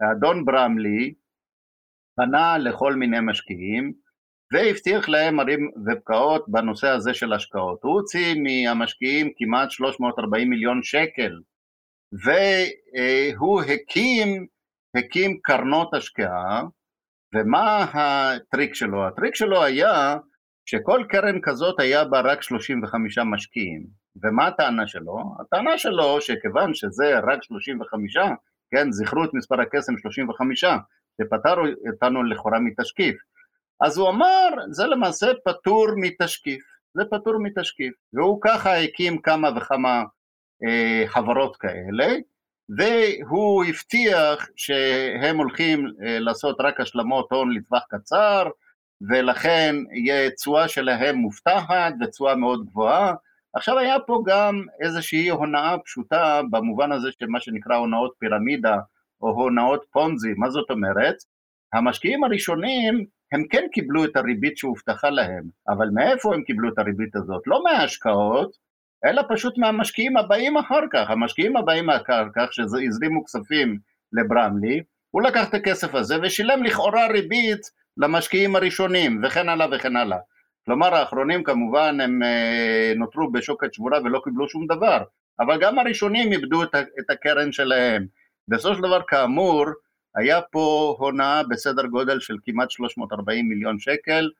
[0.00, 1.14] האדון ברמלי
[2.16, 3.92] פנה לכל מיני משקיעים
[4.52, 7.82] והבטיח להם ערים ובקעות בנושא הזה של השקעות.
[7.82, 11.40] הוא הוציא מהמשקיעים כמעט 340 מיליון שקל,
[12.12, 14.46] והוא הקים,
[14.96, 16.62] הקים קרנות השקעה,
[17.34, 19.06] ומה הטריק שלו?
[19.06, 20.16] הטריק שלו היה
[20.66, 23.86] שכל קרן כזאת היה בה רק 35 משקיעים.
[24.22, 25.18] ומה הטענה שלו?
[25.40, 28.16] הטענה שלו שכיוון שזה רק 35,
[28.70, 30.64] כן, זכרו את מספר הקסם 35,
[31.20, 31.54] שפטר
[31.92, 33.16] אותנו לכאורה מתשקיף.
[33.82, 36.62] אז הוא אמר, זה למעשה פטור מתשקיף,
[36.94, 40.02] זה פטור מתשקיף, והוא ככה הקים כמה וכמה
[40.64, 42.16] אה, חברות כאלה,
[42.78, 48.48] והוא הבטיח שהם הולכים אה, לעשות רק השלמות הון לטווח קצר,
[49.10, 53.14] ולכן יהיה תשואה שלהם מובטחת ותשואה מאוד גבוהה.
[53.54, 58.76] עכשיו היה פה גם איזושהי הונאה פשוטה במובן הזה של מה שנקרא הונאות פירמידה
[59.20, 61.14] או הונאות פונזי, מה זאת אומרת?
[61.72, 67.16] המשקיעים הראשונים הם כן קיבלו את הריבית שהובטחה להם, אבל מאיפה הם קיבלו את הריבית
[67.16, 67.42] הזאת?
[67.46, 68.56] לא מההשקעות,
[69.04, 71.10] אלא פשוט מהמשקיעים הבאים אחר כך.
[71.10, 73.78] המשקיעים הבאים אחר כך, שהזרימו כספים
[74.12, 80.18] לברמלי, הוא לקח את הכסף הזה ושילם לכאורה ריבית למשקיעים הראשונים, וכן הלאה וכן הלאה.
[80.64, 85.02] כלומר האחרונים כמובן הם אה, נותרו בשוקת שבורה ולא קיבלו שום דבר,
[85.40, 88.06] אבל גם הראשונים איבדו את הקרן שלהם.
[88.48, 89.66] בסופו של דבר כאמור,
[90.16, 94.30] היה פה הונאה בסדר גודל של כמעט 340 מיליון שקל,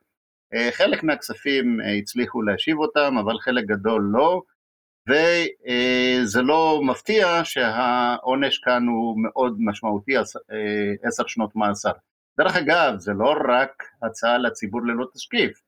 [0.53, 4.41] אה, חלק מהכספים אה, הצליחו להשיב אותם, אבל חלק גדול לא,
[5.09, 10.21] וזה לא מפתיע שהעונש כאן הוא מאוד משמעותי, אה,
[11.03, 11.91] עשר שנות מאסר.
[12.37, 15.61] דרך אגב, זה לא רק הצעה לציבור ללא תשקיף,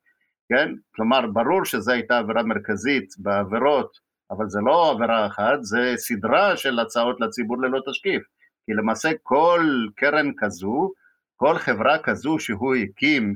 [0.49, 0.69] כן?
[0.95, 3.99] כלומר, ברור שזו הייתה עבירה מרכזית בעבירות,
[4.31, 8.23] אבל זה לא עבירה אחת, זה סדרה של הצעות לציבור ללא תשקיף.
[8.65, 10.91] כי למעשה כל קרן כזו,
[11.35, 13.35] כל חברה כזו שהוא הקים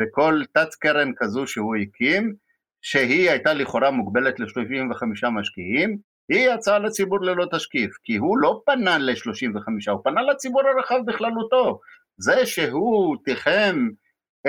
[0.00, 2.34] וכל תת קרן כזו שהוא הקים,
[2.82, 8.98] שהיא הייתה לכאורה מוגבלת ל-35 משקיעים, היא יצאה לציבור ללא תשקיף, כי הוא לא פנה
[8.98, 11.80] ל-35, הוא פנה לציבור הרחב בכללותו.
[12.16, 13.88] זה שהוא תיחם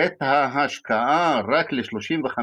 [0.05, 2.37] את ההשקעה רק ל-35,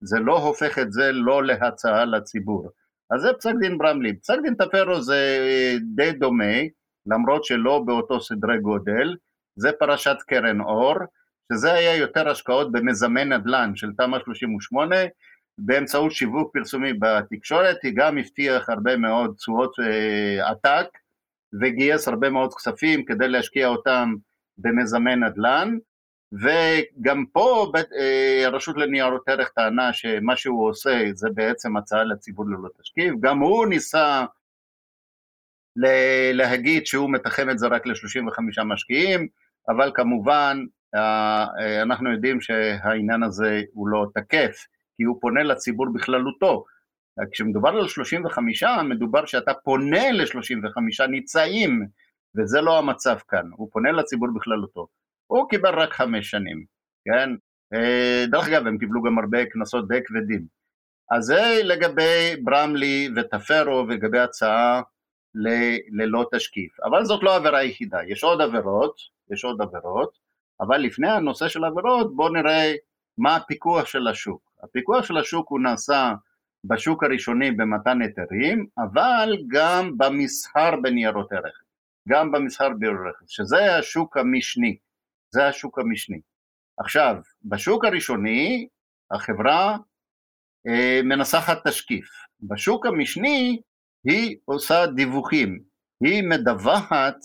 [0.00, 2.70] זה לא הופך את זה לא להצעה לציבור.
[3.10, 4.16] אז זה פסק דין ברמלי.
[4.16, 5.38] פסק דין טפרו זה
[5.94, 6.54] די דומה,
[7.06, 9.16] למרות שלא באותו סדרי גודל,
[9.56, 10.94] זה פרשת קרן אור,
[11.52, 14.96] שזה היה יותר השקעות במיזמי נדל"ן של תמ"א 38,
[15.58, 20.86] באמצעות שיווק פרסומי בתקשורת, היא גם הבטיח הרבה מאוד תשואות אה, עתק,
[21.60, 24.14] וגייס הרבה מאוד כספים כדי להשקיע אותם
[24.58, 25.76] במיזמי נדל"ן,
[26.40, 32.68] וגם פה אה, הרשות לניירות ערך טענה שמה שהוא עושה זה בעצם הצעה לציבור ללא
[32.80, 34.24] תשקיף, גם הוא ניסה
[36.32, 39.28] להגיד שהוא מתחם את זה רק ל-35 משקיעים,
[39.68, 40.58] אבל כמובן
[40.94, 44.66] אה, אנחנו יודעים שהעניין הזה הוא לא תקף,
[44.96, 46.64] כי הוא פונה לציבור בכללותו.
[47.32, 51.86] כשמדובר על 35, מדובר שאתה פונה ל-35 ניצאים,
[52.36, 54.86] וזה לא המצב כאן, הוא פונה לציבור בכללותו.
[55.34, 56.64] הוא קיבל רק חמש שנים,
[57.04, 57.30] כן?
[57.74, 60.46] אה, דרך אגב, הם קיבלו גם הרבה קנסות די כבדים.
[61.10, 64.82] אז זה לגבי ברמלי וטפרו ולגבי הצעה
[65.34, 66.80] ל- ללא תשקיף.
[66.80, 68.96] אבל זאת לא העבירה היחידה, יש עוד עבירות,
[69.32, 70.18] יש עוד עבירות,
[70.60, 72.72] אבל לפני הנושא של עבירות בואו נראה
[73.18, 74.42] מה הפיקוח של השוק.
[74.62, 76.12] הפיקוח של השוק הוא נעשה
[76.64, 81.62] בשוק הראשוני במתן היתרים, אבל גם במסחר בניירות ערך.
[82.08, 84.76] גם במסחר ביורכס, שזה השוק המשני,
[85.34, 86.20] זה השוק המשני.
[86.78, 88.68] עכשיו, בשוק הראשוני
[89.10, 89.76] החברה
[90.68, 92.08] אה, מנסחת תשקיף,
[92.40, 93.60] בשוק המשני
[94.04, 95.60] היא עושה דיווחים,
[96.04, 97.16] היא מדווחת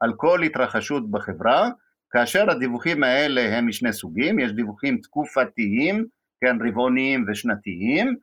[0.00, 1.68] על כל התרחשות בחברה,
[2.10, 6.06] כאשר הדיווחים האלה הם משני סוגים, יש דיווחים תקופתיים,
[6.40, 8.16] כן, רבעוניים ושנתיים,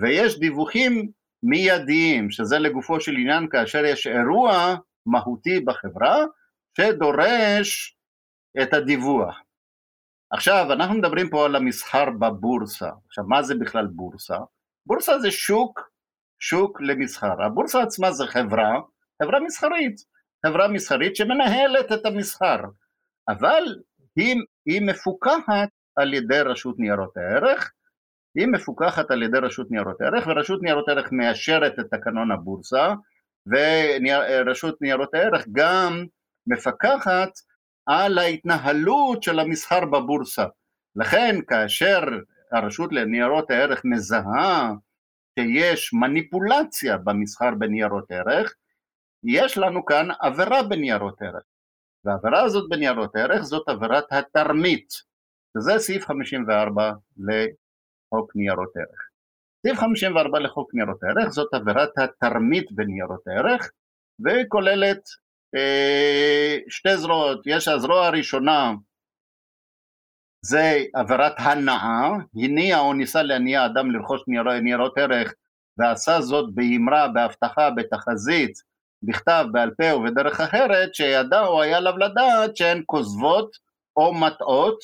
[0.00, 1.10] ויש דיווחים
[1.42, 6.24] מיידיים, שזה לגופו של עניין כאשר יש אירוע מהותי בחברה
[6.76, 7.97] שדורש
[8.62, 9.40] את הדיווח.
[10.30, 12.90] עכשיו, אנחנו מדברים פה על המסחר בבורסה.
[13.06, 14.38] עכשיו, מה זה בכלל בורסה?
[14.86, 15.90] בורסה זה שוק,
[16.38, 17.42] שוק למסחר.
[17.42, 18.80] הבורסה עצמה זה חברה,
[19.22, 19.96] חברה מסחרית,
[20.46, 22.60] חברה מסחרית שמנהלת את המסחר,
[23.28, 23.64] אבל
[24.16, 27.72] היא, היא מפוקחת על ידי רשות ניירות הערך,
[28.34, 32.94] היא מפוקחת על ידי רשות ניירות ערך, ורשות ניירות ערך מאשרת את תקנון הבורסה,
[33.46, 36.04] ורשות ניירות הערך גם
[36.46, 37.30] מפקחת
[37.88, 40.44] על ההתנהלות של המסחר בבורסה.
[40.96, 42.00] לכן כאשר
[42.52, 44.72] הרשות לניירות הערך מזהה
[45.38, 48.54] שיש מניפולציה במסחר בניירות ערך,
[49.24, 51.42] יש לנו כאן עבירה בניירות ערך.
[52.04, 54.88] והעבירה הזאת בניירות ערך זאת עבירת התרמית,
[55.56, 59.08] וזה סעיף 54 לחוק ניירות ערך.
[59.66, 63.70] סעיף 54 לחוק ניירות ערך זאת עבירת התרמית בניירות ערך,
[64.20, 65.27] וכוללת אה,
[66.68, 68.72] שתי זרועות, יש הזרוע הראשונה
[70.44, 74.20] זה עבירת הנאה, הניע או ניסה להניע אדם לרכוש
[74.62, 75.32] ניירות ערך
[75.78, 78.52] ועשה זאת באמרה, בהבטחה, בתחזית,
[79.02, 83.50] בכתב, בעל פה ובדרך אחרת, שידע או היה עליו לדעת שהן כוזבות
[83.96, 84.78] או מטעות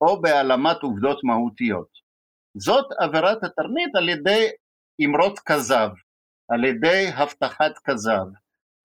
[0.00, 1.88] או בהעלמת עובדות מהותיות.
[2.58, 4.48] זאת עבירת התרמית על ידי
[5.04, 5.88] אמרות כזב,
[6.48, 8.26] על ידי הבטחת כזב.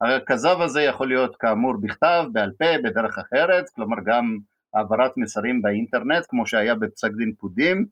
[0.01, 4.37] הכזב הזה יכול להיות כאמור בכתב, בעל פה, בדרך אחרת, כלומר גם
[4.73, 7.85] העברת מסרים באינטרנט, כמו שהיה בפסק דין פודים,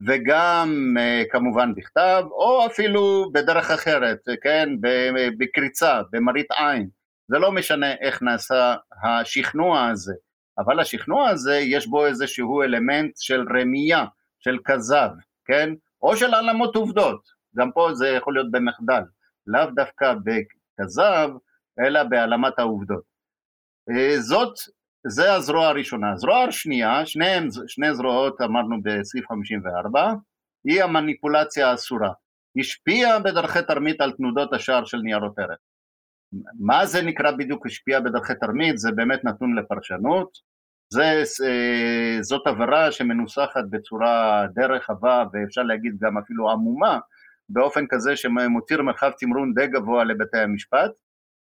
[0.00, 4.68] וגם אה, כמובן בכתב, או אפילו בדרך אחרת, כן,
[5.38, 6.88] בקריצה, במראית עין.
[7.28, 10.14] זה לא משנה איך נעשה השכנוע הזה,
[10.58, 14.04] אבל השכנוע הזה יש בו איזשהו אלמנט של רמייה,
[14.40, 15.08] של כזב,
[15.44, 15.74] כן?
[16.02, 17.20] או של העלמות עובדות,
[17.56, 19.02] גם פה זה יכול להיות במחדל,
[19.46, 20.14] לאו דווקא
[20.80, 21.28] בכזב,
[21.86, 23.02] אלא בהעלמת העובדות.
[23.90, 24.54] אה, זאת,
[25.06, 26.12] זה הזרוע הראשונה.
[26.12, 30.12] הזרוע השנייה, שניהם, שני זרועות אמרנו בסעיף 54,
[30.64, 32.10] היא המניפולציה האסורה.
[32.60, 35.58] השפיעה בדרכי תרמית על תנודות השער של ניירות ערך.
[36.60, 38.78] מה זה נקרא בדיוק השפיע בדרכי תרמית?
[38.78, 40.38] זה באמת נתון לפרשנות.
[40.88, 46.98] זה, אה, זאת עבירה שמנוסחת בצורה די רחבה ואפשר להגיד גם אפילו עמומה,
[47.48, 50.90] באופן כזה שמותיר מרחב תמרון די גבוה לבתי המשפט.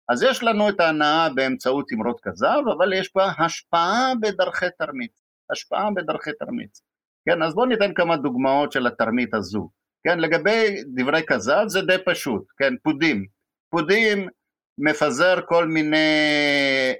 [0.09, 5.11] אז יש לנו את ההנעה באמצעות אמרות כזב, אבל יש בה השפעה בדרכי תרמית.
[5.51, 6.79] השפעה בדרכי תרמית.
[7.25, 9.69] כן, אז בואו ניתן כמה דוגמאות של התרמית הזו.
[10.03, 13.25] כן, לגבי דברי כזב זה די פשוט, כן, פודים.
[13.69, 14.27] פודים
[14.77, 15.97] מפזר כל מיני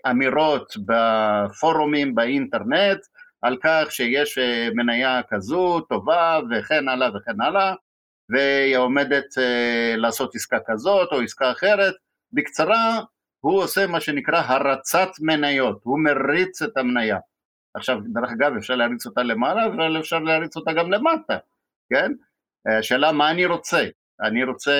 [0.10, 3.00] אמירות בפורומים באינטרנט
[3.42, 7.74] על כך שיש אה, מניה כזו טובה וכן הלאה וכן הלאה
[8.32, 11.94] והיא עומדת אה, לעשות עסקה כזאת או עסקה אחרת
[12.34, 13.00] בקצרה,
[13.39, 17.17] הוא עושה מה שנקרא הרצת מניות, הוא מריץ את המניה.
[17.74, 21.38] עכשיו, דרך אגב, אפשר להריץ אותה למעלה, אבל אפשר להריץ אותה גם למטה,
[21.89, 22.12] כן?
[22.80, 23.86] השאלה מה אני רוצה,
[24.22, 24.72] אני רוצה,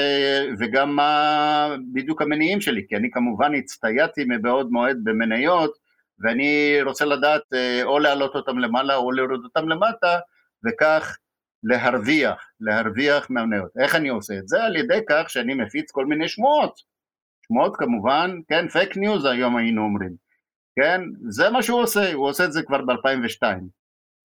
[0.60, 5.74] וגם מה בדיוק המניעים שלי, כי אני כמובן הצטיידתי מבעוד מועד במניות,
[6.20, 10.20] ואני רוצה לדעת אה, או להעלות אותם למעלה או להוריד אותם למטה,
[10.66, 11.18] וכך
[11.64, 13.72] להרוויח, להרוויח מהמניות.
[13.80, 14.64] איך אני עושה את זה?
[14.64, 16.80] על ידי כך שאני מפיץ כל מיני שמועות.
[17.48, 20.16] שמועות כמובן, כן, fake news היום היינו אומרים,
[20.80, 23.44] כן, זה מה שהוא עושה, הוא עושה את זה כבר ב-2002.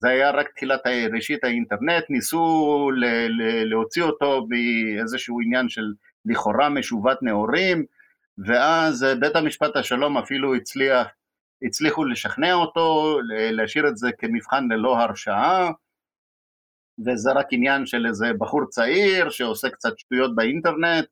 [0.01, 0.81] זה היה רק תחילת
[1.12, 5.92] ראשית האינטרנט, ניסו ל- ל- להוציא אותו באיזשהו עניין של
[6.25, 7.85] לכאורה משובת נאורים,
[8.46, 11.07] ואז בית המשפט השלום אפילו הצליח,
[11.62, 15.70] הצליחו לשכנע אותו, להשאיר את זה כמבחן ללא הרשעה,
[17.07, 21.07] וזה רק עניין של איזה בחור צעיר שעושה קצת שטויות באינטרנט,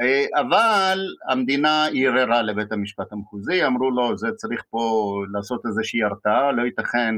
[0.00, 0.98] אה, אבל
[1.28, 7.14] המדינה ערערה לבית המשפט המחוזי, אמרו לו זה צריך פה לעשות איזושהי הרתעה, לא ייתכן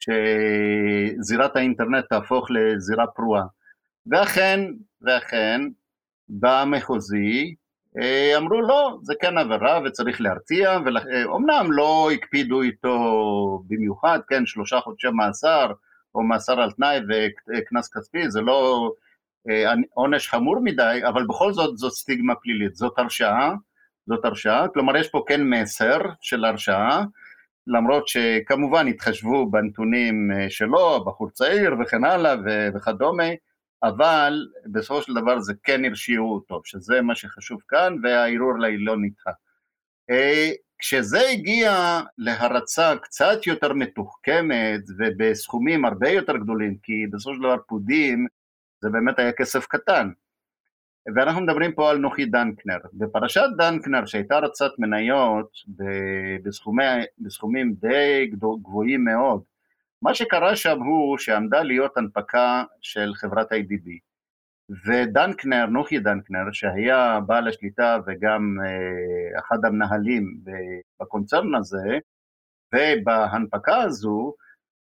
[0.00, 3.44] שזירת האינטרנט תהפוך לזירה פרועה.
[4.06, 4.60] ואכן,
[5.02, 5.60] ואכן,
[6.28, 7.54] במחוזי
[7.98, 14.46] אה, אמרו לא, זה כן עבירה וצריך להרתיע, ואומנם אה, לא הקפידו איתו במיוחד, כן,
[14.46, 15.72] שלושה חודשי מאסר,
[16.14, 16.98] או מאסר על תנאי
[17.48, 18.90] וקנס כספי, זה לא
[19.50, 23.54] אה, עונש חמור מדי, אבל בכל זאת זאת סטיגמה פלילית, זאת הרשעה,
[24.06, 27.04] זאת הרשעה, כלומר יש פה כן מסר של הרשעה,
[27.66, 32.34] למרות שכמובן התחשבו בנתונים אה, שלו, בחור צעיר וכן הלאה
[32.74, 33.28] וכדומה,
[33.82, 39.30] אבל בסופו של דבר זה כן הרשיעו אותו, שזה מה שחשוב כאן, והערעור לעליון נדחה.
[40.80, 48.26] כשזה הגיע להרצה קצת יותר מתוחכמת ובסכומים הרבה יותר גדולים, כי בסופו של דבר פודים
[48.80, 50.10] זה באמת היה כסף קטן,
[51.14, 52.78] ואנחנו מדברים פה על נוחי דנקנר.
[52.92, 55.50] בפרשת דנקנר שהייתה הרצת מניות
[56.42, 56.84] בסכומי,
[57.18, 58.30] בסכומים די
[58.62, 59.42] גבוהים מאוד,
[60.02, 64.09] מה שקרה שם הוא שעמדה להיות הנפקה של חברת IDB.
[64.86, 70.40] ודנקנר, נוחי דנקנר, שהיה בעל השליטה וגם אה, אחד המנהלים
[71.00, 71.98] בקונצרן הזה,
[72.74, 74.34] ובהנפקה הזו,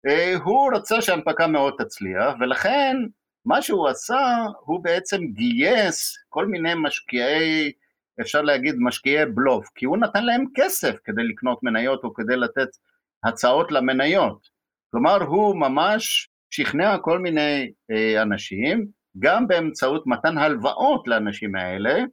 [0.06, 2.96] אה, הוא רצה שההנפקה מאוד תצליח, ולכן
[3.44, 7.72] מה שהוא עשה, הוא בעצם גייס כל מיני משקיעי,
[8.20, 12.68] אפשר להגיד משקיעי בלוף, כי הוא נתן להם כסף כדי לקנות מניות או כדי לתת
[13.24, 14.48] הצעות למניות.
[14.90, 18.86] כלומר, הוא ממש שכנע כל מיני אה, אנשים,
[19.18, 22.04] גם באמצעות מתן הלוואות לאנשים האלה,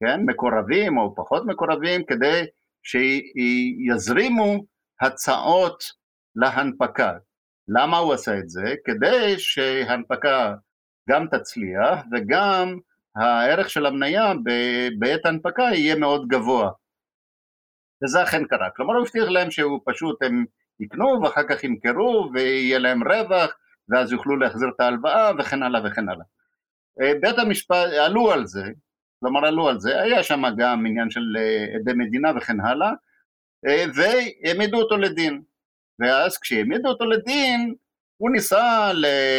[0.00, 2.44] כן, מקורבים או פחות מקורבים, כדי
[2.82, 4.64] שיזרימו
[5.00, 5.84] הצעות
[6.36, 7.12] להנפקה.
[7.68, 8.74] למה הוא עשה את זה?
[8.84, 10.54] כדי שהנפקה
[11.10, 12.78] גם תצליח וגם
[13.16, 14.32] הערך של המניה
[14.98, 16.70] בעת ההנפקה יהיה מאוד גבוה.
[18.04, 18.70] וזה אכן קרה.
[18.76, 20.44] כלומר הוא הבטיח להם שהוא פשוט, הם
[20.80, 23.50] יקנו ואחר כך ימכרו ויהיה להם רווח
[23.88, 26.24] ואז יוכלו להחזיר את ההלוואה וכן הלאה וכן הלאה.
[27.00, 28.64] אה, בית המשפט עלו על זה,
[29.20, 32.90] כלומר עלו על זה, היה שם גם עניין של אה, עדי מדינה וכן הלאה,
[33.66, 35.42] אה, והעמידו אותו לדין.
[35.98, 37.74] ואז כשהעמידו אותו לדין,
[38.16, 38.90] הוא ניסה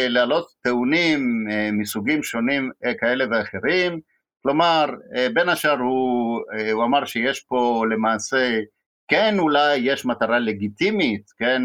[0.08, 4.00] להעלות טיעונים מסוגים שונים כאלה ואחרים,
[4.42, 4.86] כלומר,
[5.34, 6.40] בין השאר הוא,
[6.72, 8.60] הוא אמר שיש פה למעשה,
[9.08, 11.62] כן אולי יש מטרה לגיטימית, כן,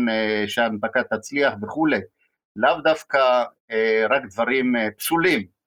[0.47, 1.99] שההנפקה תצליח וכולי,
[2.55, 3.43] לאו דווקא
[4.09, 5.58] רק דברים פסולים.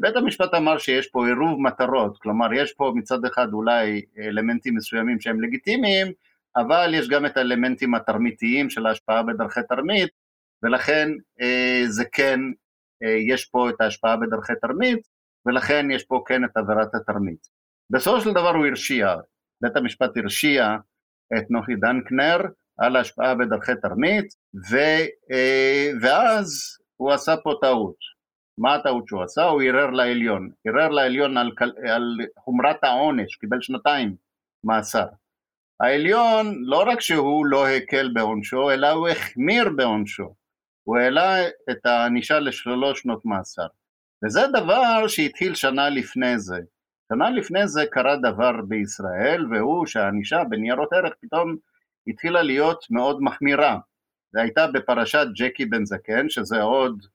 [0.00, 5.20] בית המשפט אמר שיש פה עירוב מטרות, כלומר יש פה מצד אחד אולי אלמנטים מסוימים
[5.20, 6.12] שהם לגיטימיים,
[6.56, 10.10] אבל יש גם את האלמנטים התרמיתיים של ההשפעה בדרכי תרמית,
[10.62, 11.08] ולכן
[11.40, 12.40] אה, זה כן,
[13.02, 15.00] אה, יש פה את ההשפעה בדרכי תרמית,
[15.46, 17.46] ולכן יש פה כן את עבירת התרמית.
[17.90, 19.14] בסופו של דבר הוא הרשיע,
[19.62, 20.76] בית המשפט הרשיע
[21.38, 22.38] את נוחי דנקנר
[22.78, 24.26] על ההשפעה בדרכי תרמית,
[24.70, 24.76] ו,
[25.32, 28.15] אה, ואז הוא עשה פה טעות.
[28.58, 29.44] מה הטעות שהוא עשה?
[29.44, 30.50] הוא ערער לעליון.
[30.66, 31.50] ערער לעליון על,
[31.92, 34.16] על חומרת העונש, קיבל שנתיים
[34.64, 35.06] מאסר.
[35.80, 40.34] העליון, לא רק שהוא לא הקל בעונשו, אלא הוא החמיר בעונשו.
[40.82, 43.66] הוא העלה את הענישה לשלוש שנות מאסר.
[44.24, 46.60] וזה דבר שהתחיל שנה לפני זה.
[47.12, 51.56] שנה לפני זה קרה דבר בישראל, והוא שהענישה בניירות ערך פתאום
[52.06, 53.78] התחילה להיות מאוד מחמירה.
[54.32, 57.06] זה הייתה בפרשת ג'קי בן זקן, שזה עוד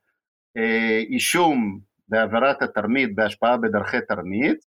[1.10, 4.66] אישום בעבירת התרמית בהשפעה בדרכי תרמית,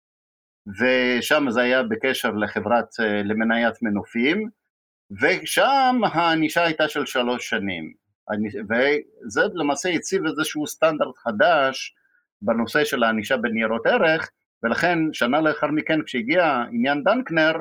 [0.68, 4.48] ושם זה היה בקשר לחברת, אה, למניית מנופים,
[5.22, 7.92] ושם הענישה הייתה של שלוש שנים.
[8.70, 11.94] וזה למעשה הציב איזשהו סטנדרט חדש
[12.42, 14.30] בנושא של הענישה בניירות ערך,
[14.62, 17.52] ולכן שנה לאחר מכן כשהגיע עניין דנקנר,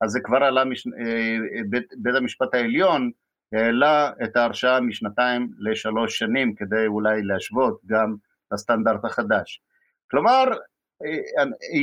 [0.00, 0.86] אז זה כבר עלה מש...
[0.86, 1.36] אה,
[1.98, 3.10] בית המשפט העליון
[3.54, 8.14] העלה את ההרשעה משנתיים לשלוש שנים כדי אולי להשוות גם
[8.52, 9.60] לסטנדרט החדש.
[10.10, 10.44] כלומר,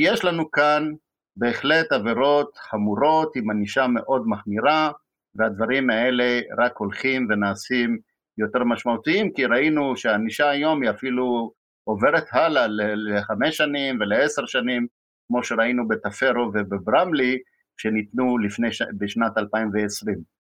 [0.00, 0.92] יש לנו כאן
[1.36, 4.90] בהחלט עבירות חמורות עם ענישה מאוד מחמירה,
[5.34, 7.98] והדברים האלה רק הולכים ונעשים
[8.38, 11.52] יותר משמעותיים, כי ראינו שהענישה היום היא אפילו
[11.84, 12.66] עוברת הלאה
[12.96, 14.86] לחמש שנים ולעשר שנים,
[15.28, 17.38] כמו שראינו בתפרו ובברמלי,
[17.76, 18.68] שניתנו לפני,
[18.98, 20.41] בשנת 2020.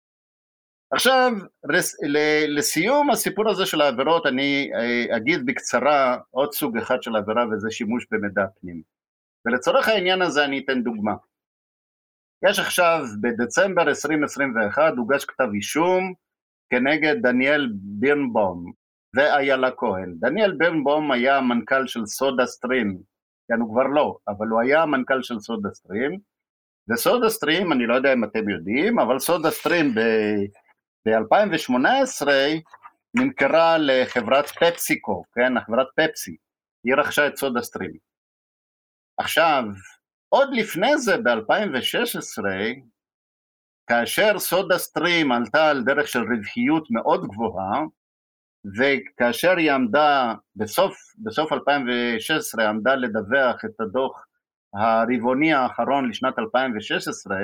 [0.91, 1.33] עכשיו,
[2.49, 7.71] לסיום הסיפור הזה של העבירות, אני אה, אגיד בקצרה עוד סוג אחד של עבירה וזה
[7.71, 8.83] שימוש במידע פנים.
[9.47, 11.15] ולצורך העניין הזה אני אתן דוגמה.
[12.49, 16.15] יש עכשיו, בדצמבר 2021 הוגש כתב אישום
[16.71, 18.73] כנגד דניאל בירנבום
[19.15, 20.15] ואיילה כהן.
[20.19, 22.99] דניאל בירנבום היה מנכ"ל של סודה סטרים,
[23.49, 26.19] כן הוא כבר לא, אבל הוא היה מנכ"ל של סודה סטרים,
[26.91, 30.01] וסודה סטרים, אני לא יודע אם אתם יודעים, אבל סודה סטרים ב...
[31.07, 32.27] ב-2018
[33.15, 36.37] נמכרה לחברת פפסיקו, כן, חברת פפסי,
[36.85, 37.97] היא רכשה את סודה סטרים.
[39.19, 39.63] עכשיו,
[40.29, 42.45] עוד לפני זה, ב-2016,
[43.87, 47.83] כאשר סודה סטרים עלתה על דרך של רווחיות מאוד גבוהה,
[48.79, 54.27] וכאשר היא עמדה, בסוף, בסוף 2016 עמדה לדווח את הדוח
[54.75, 57.37] הרבעוני האחרון לשנת 2016,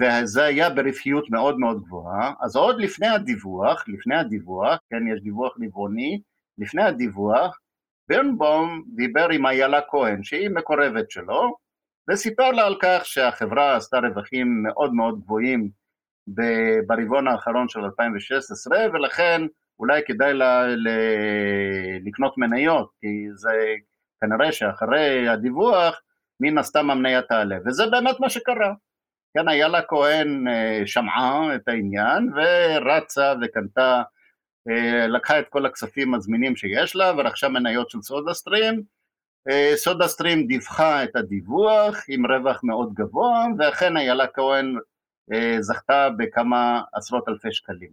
[0.00, 5.56] וזה היה ברווחיות מאוד מאוד גבוהה, אז עוד לפני הדיווח, לפני הדיווח, כן, יש דיווח
[5.64, 6.20] רבעוני,
[6.58, 7.58] לפני הדיווח,
[8.08, 11.56] בירנבום דיבר עם איילה כהן, שהיא מקורבת שלו,
[12.10, 15.70] וסיפר לה על כך שהחברה עשתה רווחים מאוד מאוד גבוהים
[16.86, 19.42] ברבעון האחרון של 2016, ולכן
[19.78, 20.66] אולי כדאי לה,
[22.06, 23.50] לקנות מניות, כי זה
[24.20, 26.00] כנראה שאחרי הדיווח,
[26.40, 28.74] מן הסתם המניה תעלה, וזה באמת מה שקרה.
[29.34, 34.02] כן, איילה כהן אה, שמעה את העניין ורצה וקנתה,
[34.68, 38.82] אה, לקחה את כל הכספים הזמינים שיש לה ורכשה מניות של סודה סטרים.
[39.50, 44.76] אה, סודה סטרים דיווחה את הדיווח עם רווח מאוד גבוה, ואכן איילה כהן
[45.60, 47.90] זכתה בכמה עשרות אלפי שקלים.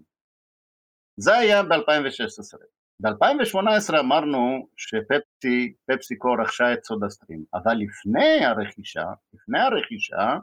[1.17, 2.57] זה היה ב-2016.
[2.99, 10.37] ב-2018 אמרנו שפפסי, פפסיקו רכשה את סודה סטרים, אבל לפני הרכישה, לפני הרכישה,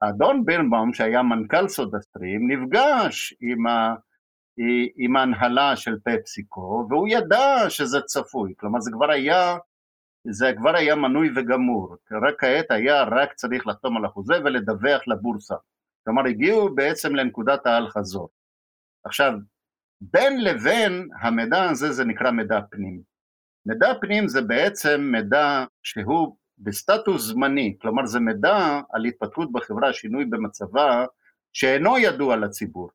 [0.00, 3.94] אדון בירנבאום שהיה מנכ"ל סודה סטרים נפגש עם, ה,
[4.96, 9.56] עם ההנהלה של פפסיקו והוא ידע שזה צפוי, כלומר זה כבר היה,
[10.30, 15.54] זה כבר היה מנוי וגמור, רק כעת היה רק צריך לחתום על החוזה ולדווח לבורסה,
[16.04, 18.28] כלומר הגיעו בעצם לנקודת האל חזור.
[19.04, 19.32] עכשיו,
[20.00, 23.02] בין לבין המידע הזה זה נקרא מידע פנים.
[23.66, 30.24] מידע פנים זה בעצם מידע שהוא בסטטוס זמני, כלומר זה מידע על התפתחות בחברה, שינוי
[30.24, 31.04] במצבה,
[31.52, 32.90] שאינו ידוע לציבור,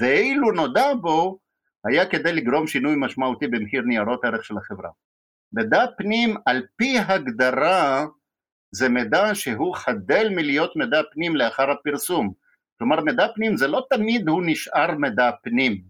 [0.00, 1.38] ואילו נודע בו,
[1.84, 4.90] היה כדי לגרום שינוי משמעותי במחיר ניירות ערך של החברה.
[5.52, 8.06] מידע פנים על פי הגדרה
[8.74, 12.32] זה מידע שהוא חדל מלהיות מידע פנים לאחר הפרסום.
[12.78, 15.82] כלומר מידע פנים זה לא תמיד הוא נשאר מידע פנים,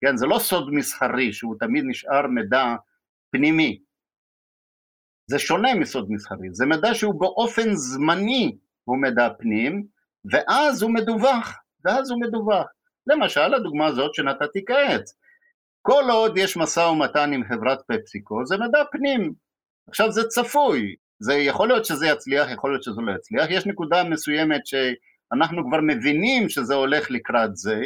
[0.00, 2.74] כן, זה לא סוד מסחרי שהוא תמיד נשאר מידע
[3.30, 3.78] פנימי,
[5.26, 9.86] זה שונה מסוד מסחרי, זה מידע שהוא באופן זמני הוא מידע פנים,
[10.32, 12.66] ואז הוא מדווח, ואז הוא מדווח.
[13.06, 15.04] למשל הדוגמה הזאת שנתתי כעת,
[15.82, 19.34] כל עוד יש משא ומתן עם חברת פפסיקו זה מידע פנים.
[19.88, 24.04] עכשיו זה צפוי, זה יכול להיות שזה יצליח, יכול להיות שזה לא יצליח, יש נקודה
[24.04, 27.80] מסוימת שאנחנו כבר מבינים שזה הולך לקראת זה,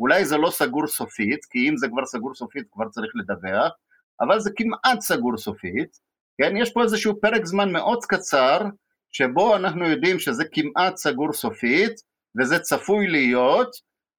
[0.00, 3.72] אולי זה לא סגור סופית, כי אם זה כבר סגור סופית כבר צריך לדווח,
[4.20, 5.98] אבל זה כמעט סגור סופית,
[6.38, 6.56] כן?
[6.56, 8.60] יש פה איזשהו פרק זמן מאוד קצר,
[9.12, 11.92] שבו אנחנו יודעים שזה כמעט סגור סופית,
[12.40, 13.70] וזה צפוי להיות,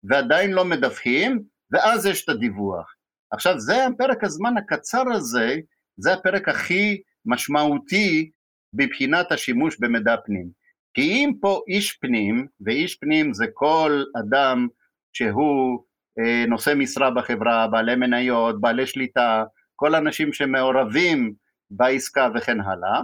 [0.04, 2.94] ועדיין לא מדווחים, ואז יש את הדיווח.
[3.32, 5.56] עכשיו זה הפרק הזמן הקצר הזה,
[5.98, 8.32] זה הפרק הכי משמעותי
[8.74, 10.50] מבחינת השימוש במידע פנים.
[10.94, 14.68] כי אם פה איש פנים, ואיש פנים זה כל אדם
[15.14, 15.84] שהוא
[16.20, 19.44] אה, נושא משרה בחברה, בעלי מניות, בעלי שליטה,
[19.76, 21.34] כל האנשים שמעורבים
[21.72, 23.02] בעסקה וכן הלאה.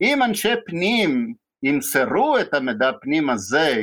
[0.00, 3.82] אם אנשי פנים ימסרו את המידע פנים הזה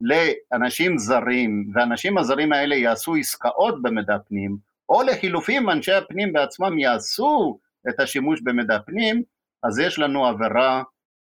[0.00, 4.56] לאנשים זרים, והאנשים הזרים האלה יעשו עסקאות במידע פנים,
[4.88, 7.58] או לחילופין אנשי הפנים בעצמם יעשו
[7.88, 9.22] את השימוש במידע פנים,
[9.62, 10.82] אז יש לנו עבירה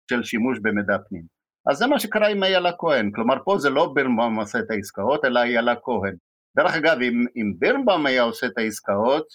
[0.09, 1.23] של שימוש במידע פנים.
[1.69, 5.25] אז זה מה שקרה עם איילה כהן, כלומר פה זה לא בירנבאום עושה את העסקאות,
[5.25, 6.15] אלא איילה כהן.
[6.57, 9.27] דרך אגב, אם, אם בירנבאום היה עושה את העסקאות,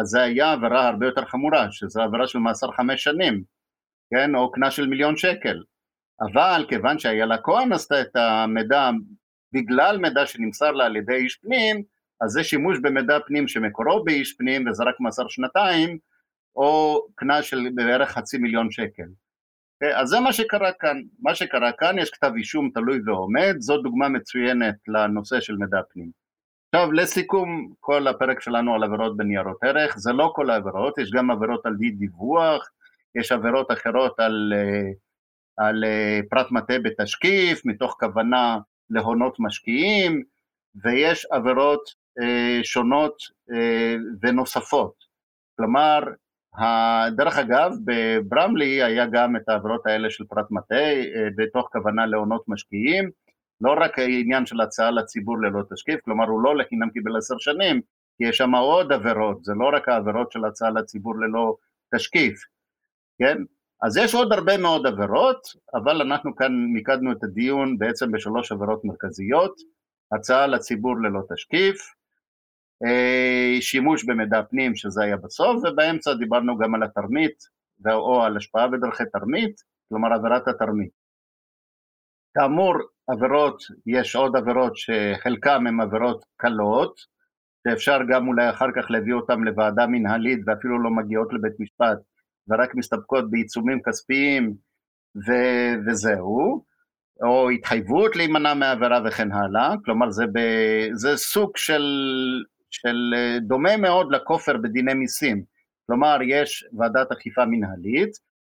[0.00, 3.42] אז זה היה עבירה הרבה יותר חמורה, שזו עבירה של מאסר חמש שנים,
[4.10, 5.62] כן, או קנס של מיליון שקל.
[6.20, 8.90] אבל כיוון שאיילה כהן עשתה את המידע
[9.52, 11.82] בגלל מידע שנמסר לה על ידי איש פנים,
[12.20, 15.98] אז זה שימוש במידע פנים שמקורו באיש פנים וזה רק מאסר שנתיים,
[16.56, 19.08] או קנס של בערך חצי מיליון שקל.
[19.74, 20.00] אוקיי?
[20.00, 21.02] אז זה מה שקרה כאן.
[21.22, 26.25] מה שקרה כאן, יש כתב אישום תלוי ועומד, זו דוגמה מצוינת לנושא של מידע פנים.
[26.74, 31.30] עכשיו לסיכום כל הפרק שלנו על עבירות בניירות ערך, זה לא כל העבירות, יש גם
[31.30, 32.68] עבירות על אי דיווח,
[33.14, 34.90] יש עבירות אחרות על, אה,
[35.66, 38.58] על אה, פרט מטה בתשקיף, מתוך כוונה
[38.90, 40.22] להונות משקיעים,
[40.84, 41.82] ויש עבירות
[42.20, 43.16] אה, שונות
[43.52, 44.94] אה, ונוספות.
[45.56, 46.00] כלומר,
[47.16, 52.44] דרך אגב, בברמלי היה גם את העבירות האלה של פרט מטה, אה, בתוך כוונה להונות
[52.48, 53.10] משקיעים,
[53.60, 57.80] לא רק העניין של הצעה לציבור ללא תשקיף, כלומר הוא לא לחינם קיבל עשר שנים,
[58.18, 61.56] כי יש שם עוד עבירות, זה לא רק העבירות של הצעה לציבור ללא
[61.94, 62.40] תשקיף,
[63.18, 63.38] כן?
[63.82, 65.40] אז יש עוד הרבה מאוד עבירות,
[65.74, 69.54] אבל אנחנו כאן מיקדנו את הדיון בעצם בשלוש עבירות מרכזיות,
[70.12, 71.76] הצעה לציבור ללא תשקיף,
[72.84, 78.68] אה, שימוש במידע פנים שזה היה בסוף, ובאמצע דיברנו גם על התרמית, או על השפעה
[78.68, 81.05] בדרכי תרמית, כלומר עבירת התרמית.
[82.38, 82.74] כאמור,
[83.08, 86.94] עבירות, יש עוד עבירות שחלקן הן עבירות קלות,
[87.68, 91.98] שאפשר גם אולי אחר כך להביא אותן לוועדה מנהלית ואפילו לא מגיעות לבית משפט
[92.48, 94.54] ורק מסתפקות בעיצומים כספיים
[95.26, 96.64] ו- וזהו,
[97.22, 101.84] או התחייבות להימנע מעבירה וכן הלאה, כלומר זה, ב- זה סוג של,
[102.70, 105.42] של אה, דומה מאוד לכופר בדיני מיסים,
[105.86, 108.10] כלומר יש ועדת אכיפה מנהלית,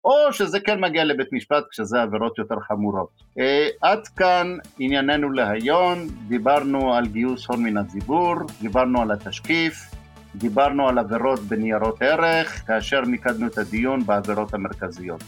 [0.05, 3.09] או שזה כן מגיע לבית משפט כשזה עבירות יותר חמורות.
[3.38, 9.90] אה, עד כאן ענייננו להיום, דיברנו על גיוס הון מן הציבור, דיברנו על התשקיף,
[10.34, 15.24] דיברנו על עבירות בניירות ערך, כאשר מיקדנו את הדיון בעבירות המרכזיות.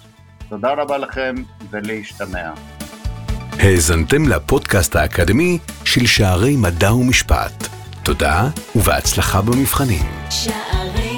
[0.48, 1.34] תודה רבה לכם
[1.70, 2.50] ולהשתמע.
[3.58, 7.68] האזנתם לפודקאסט האקדמי של שערי מדע ומשפט.
[8.04, 10.06] תודה ובהצלחה במבחנים.
[10.30, 11.11] שערי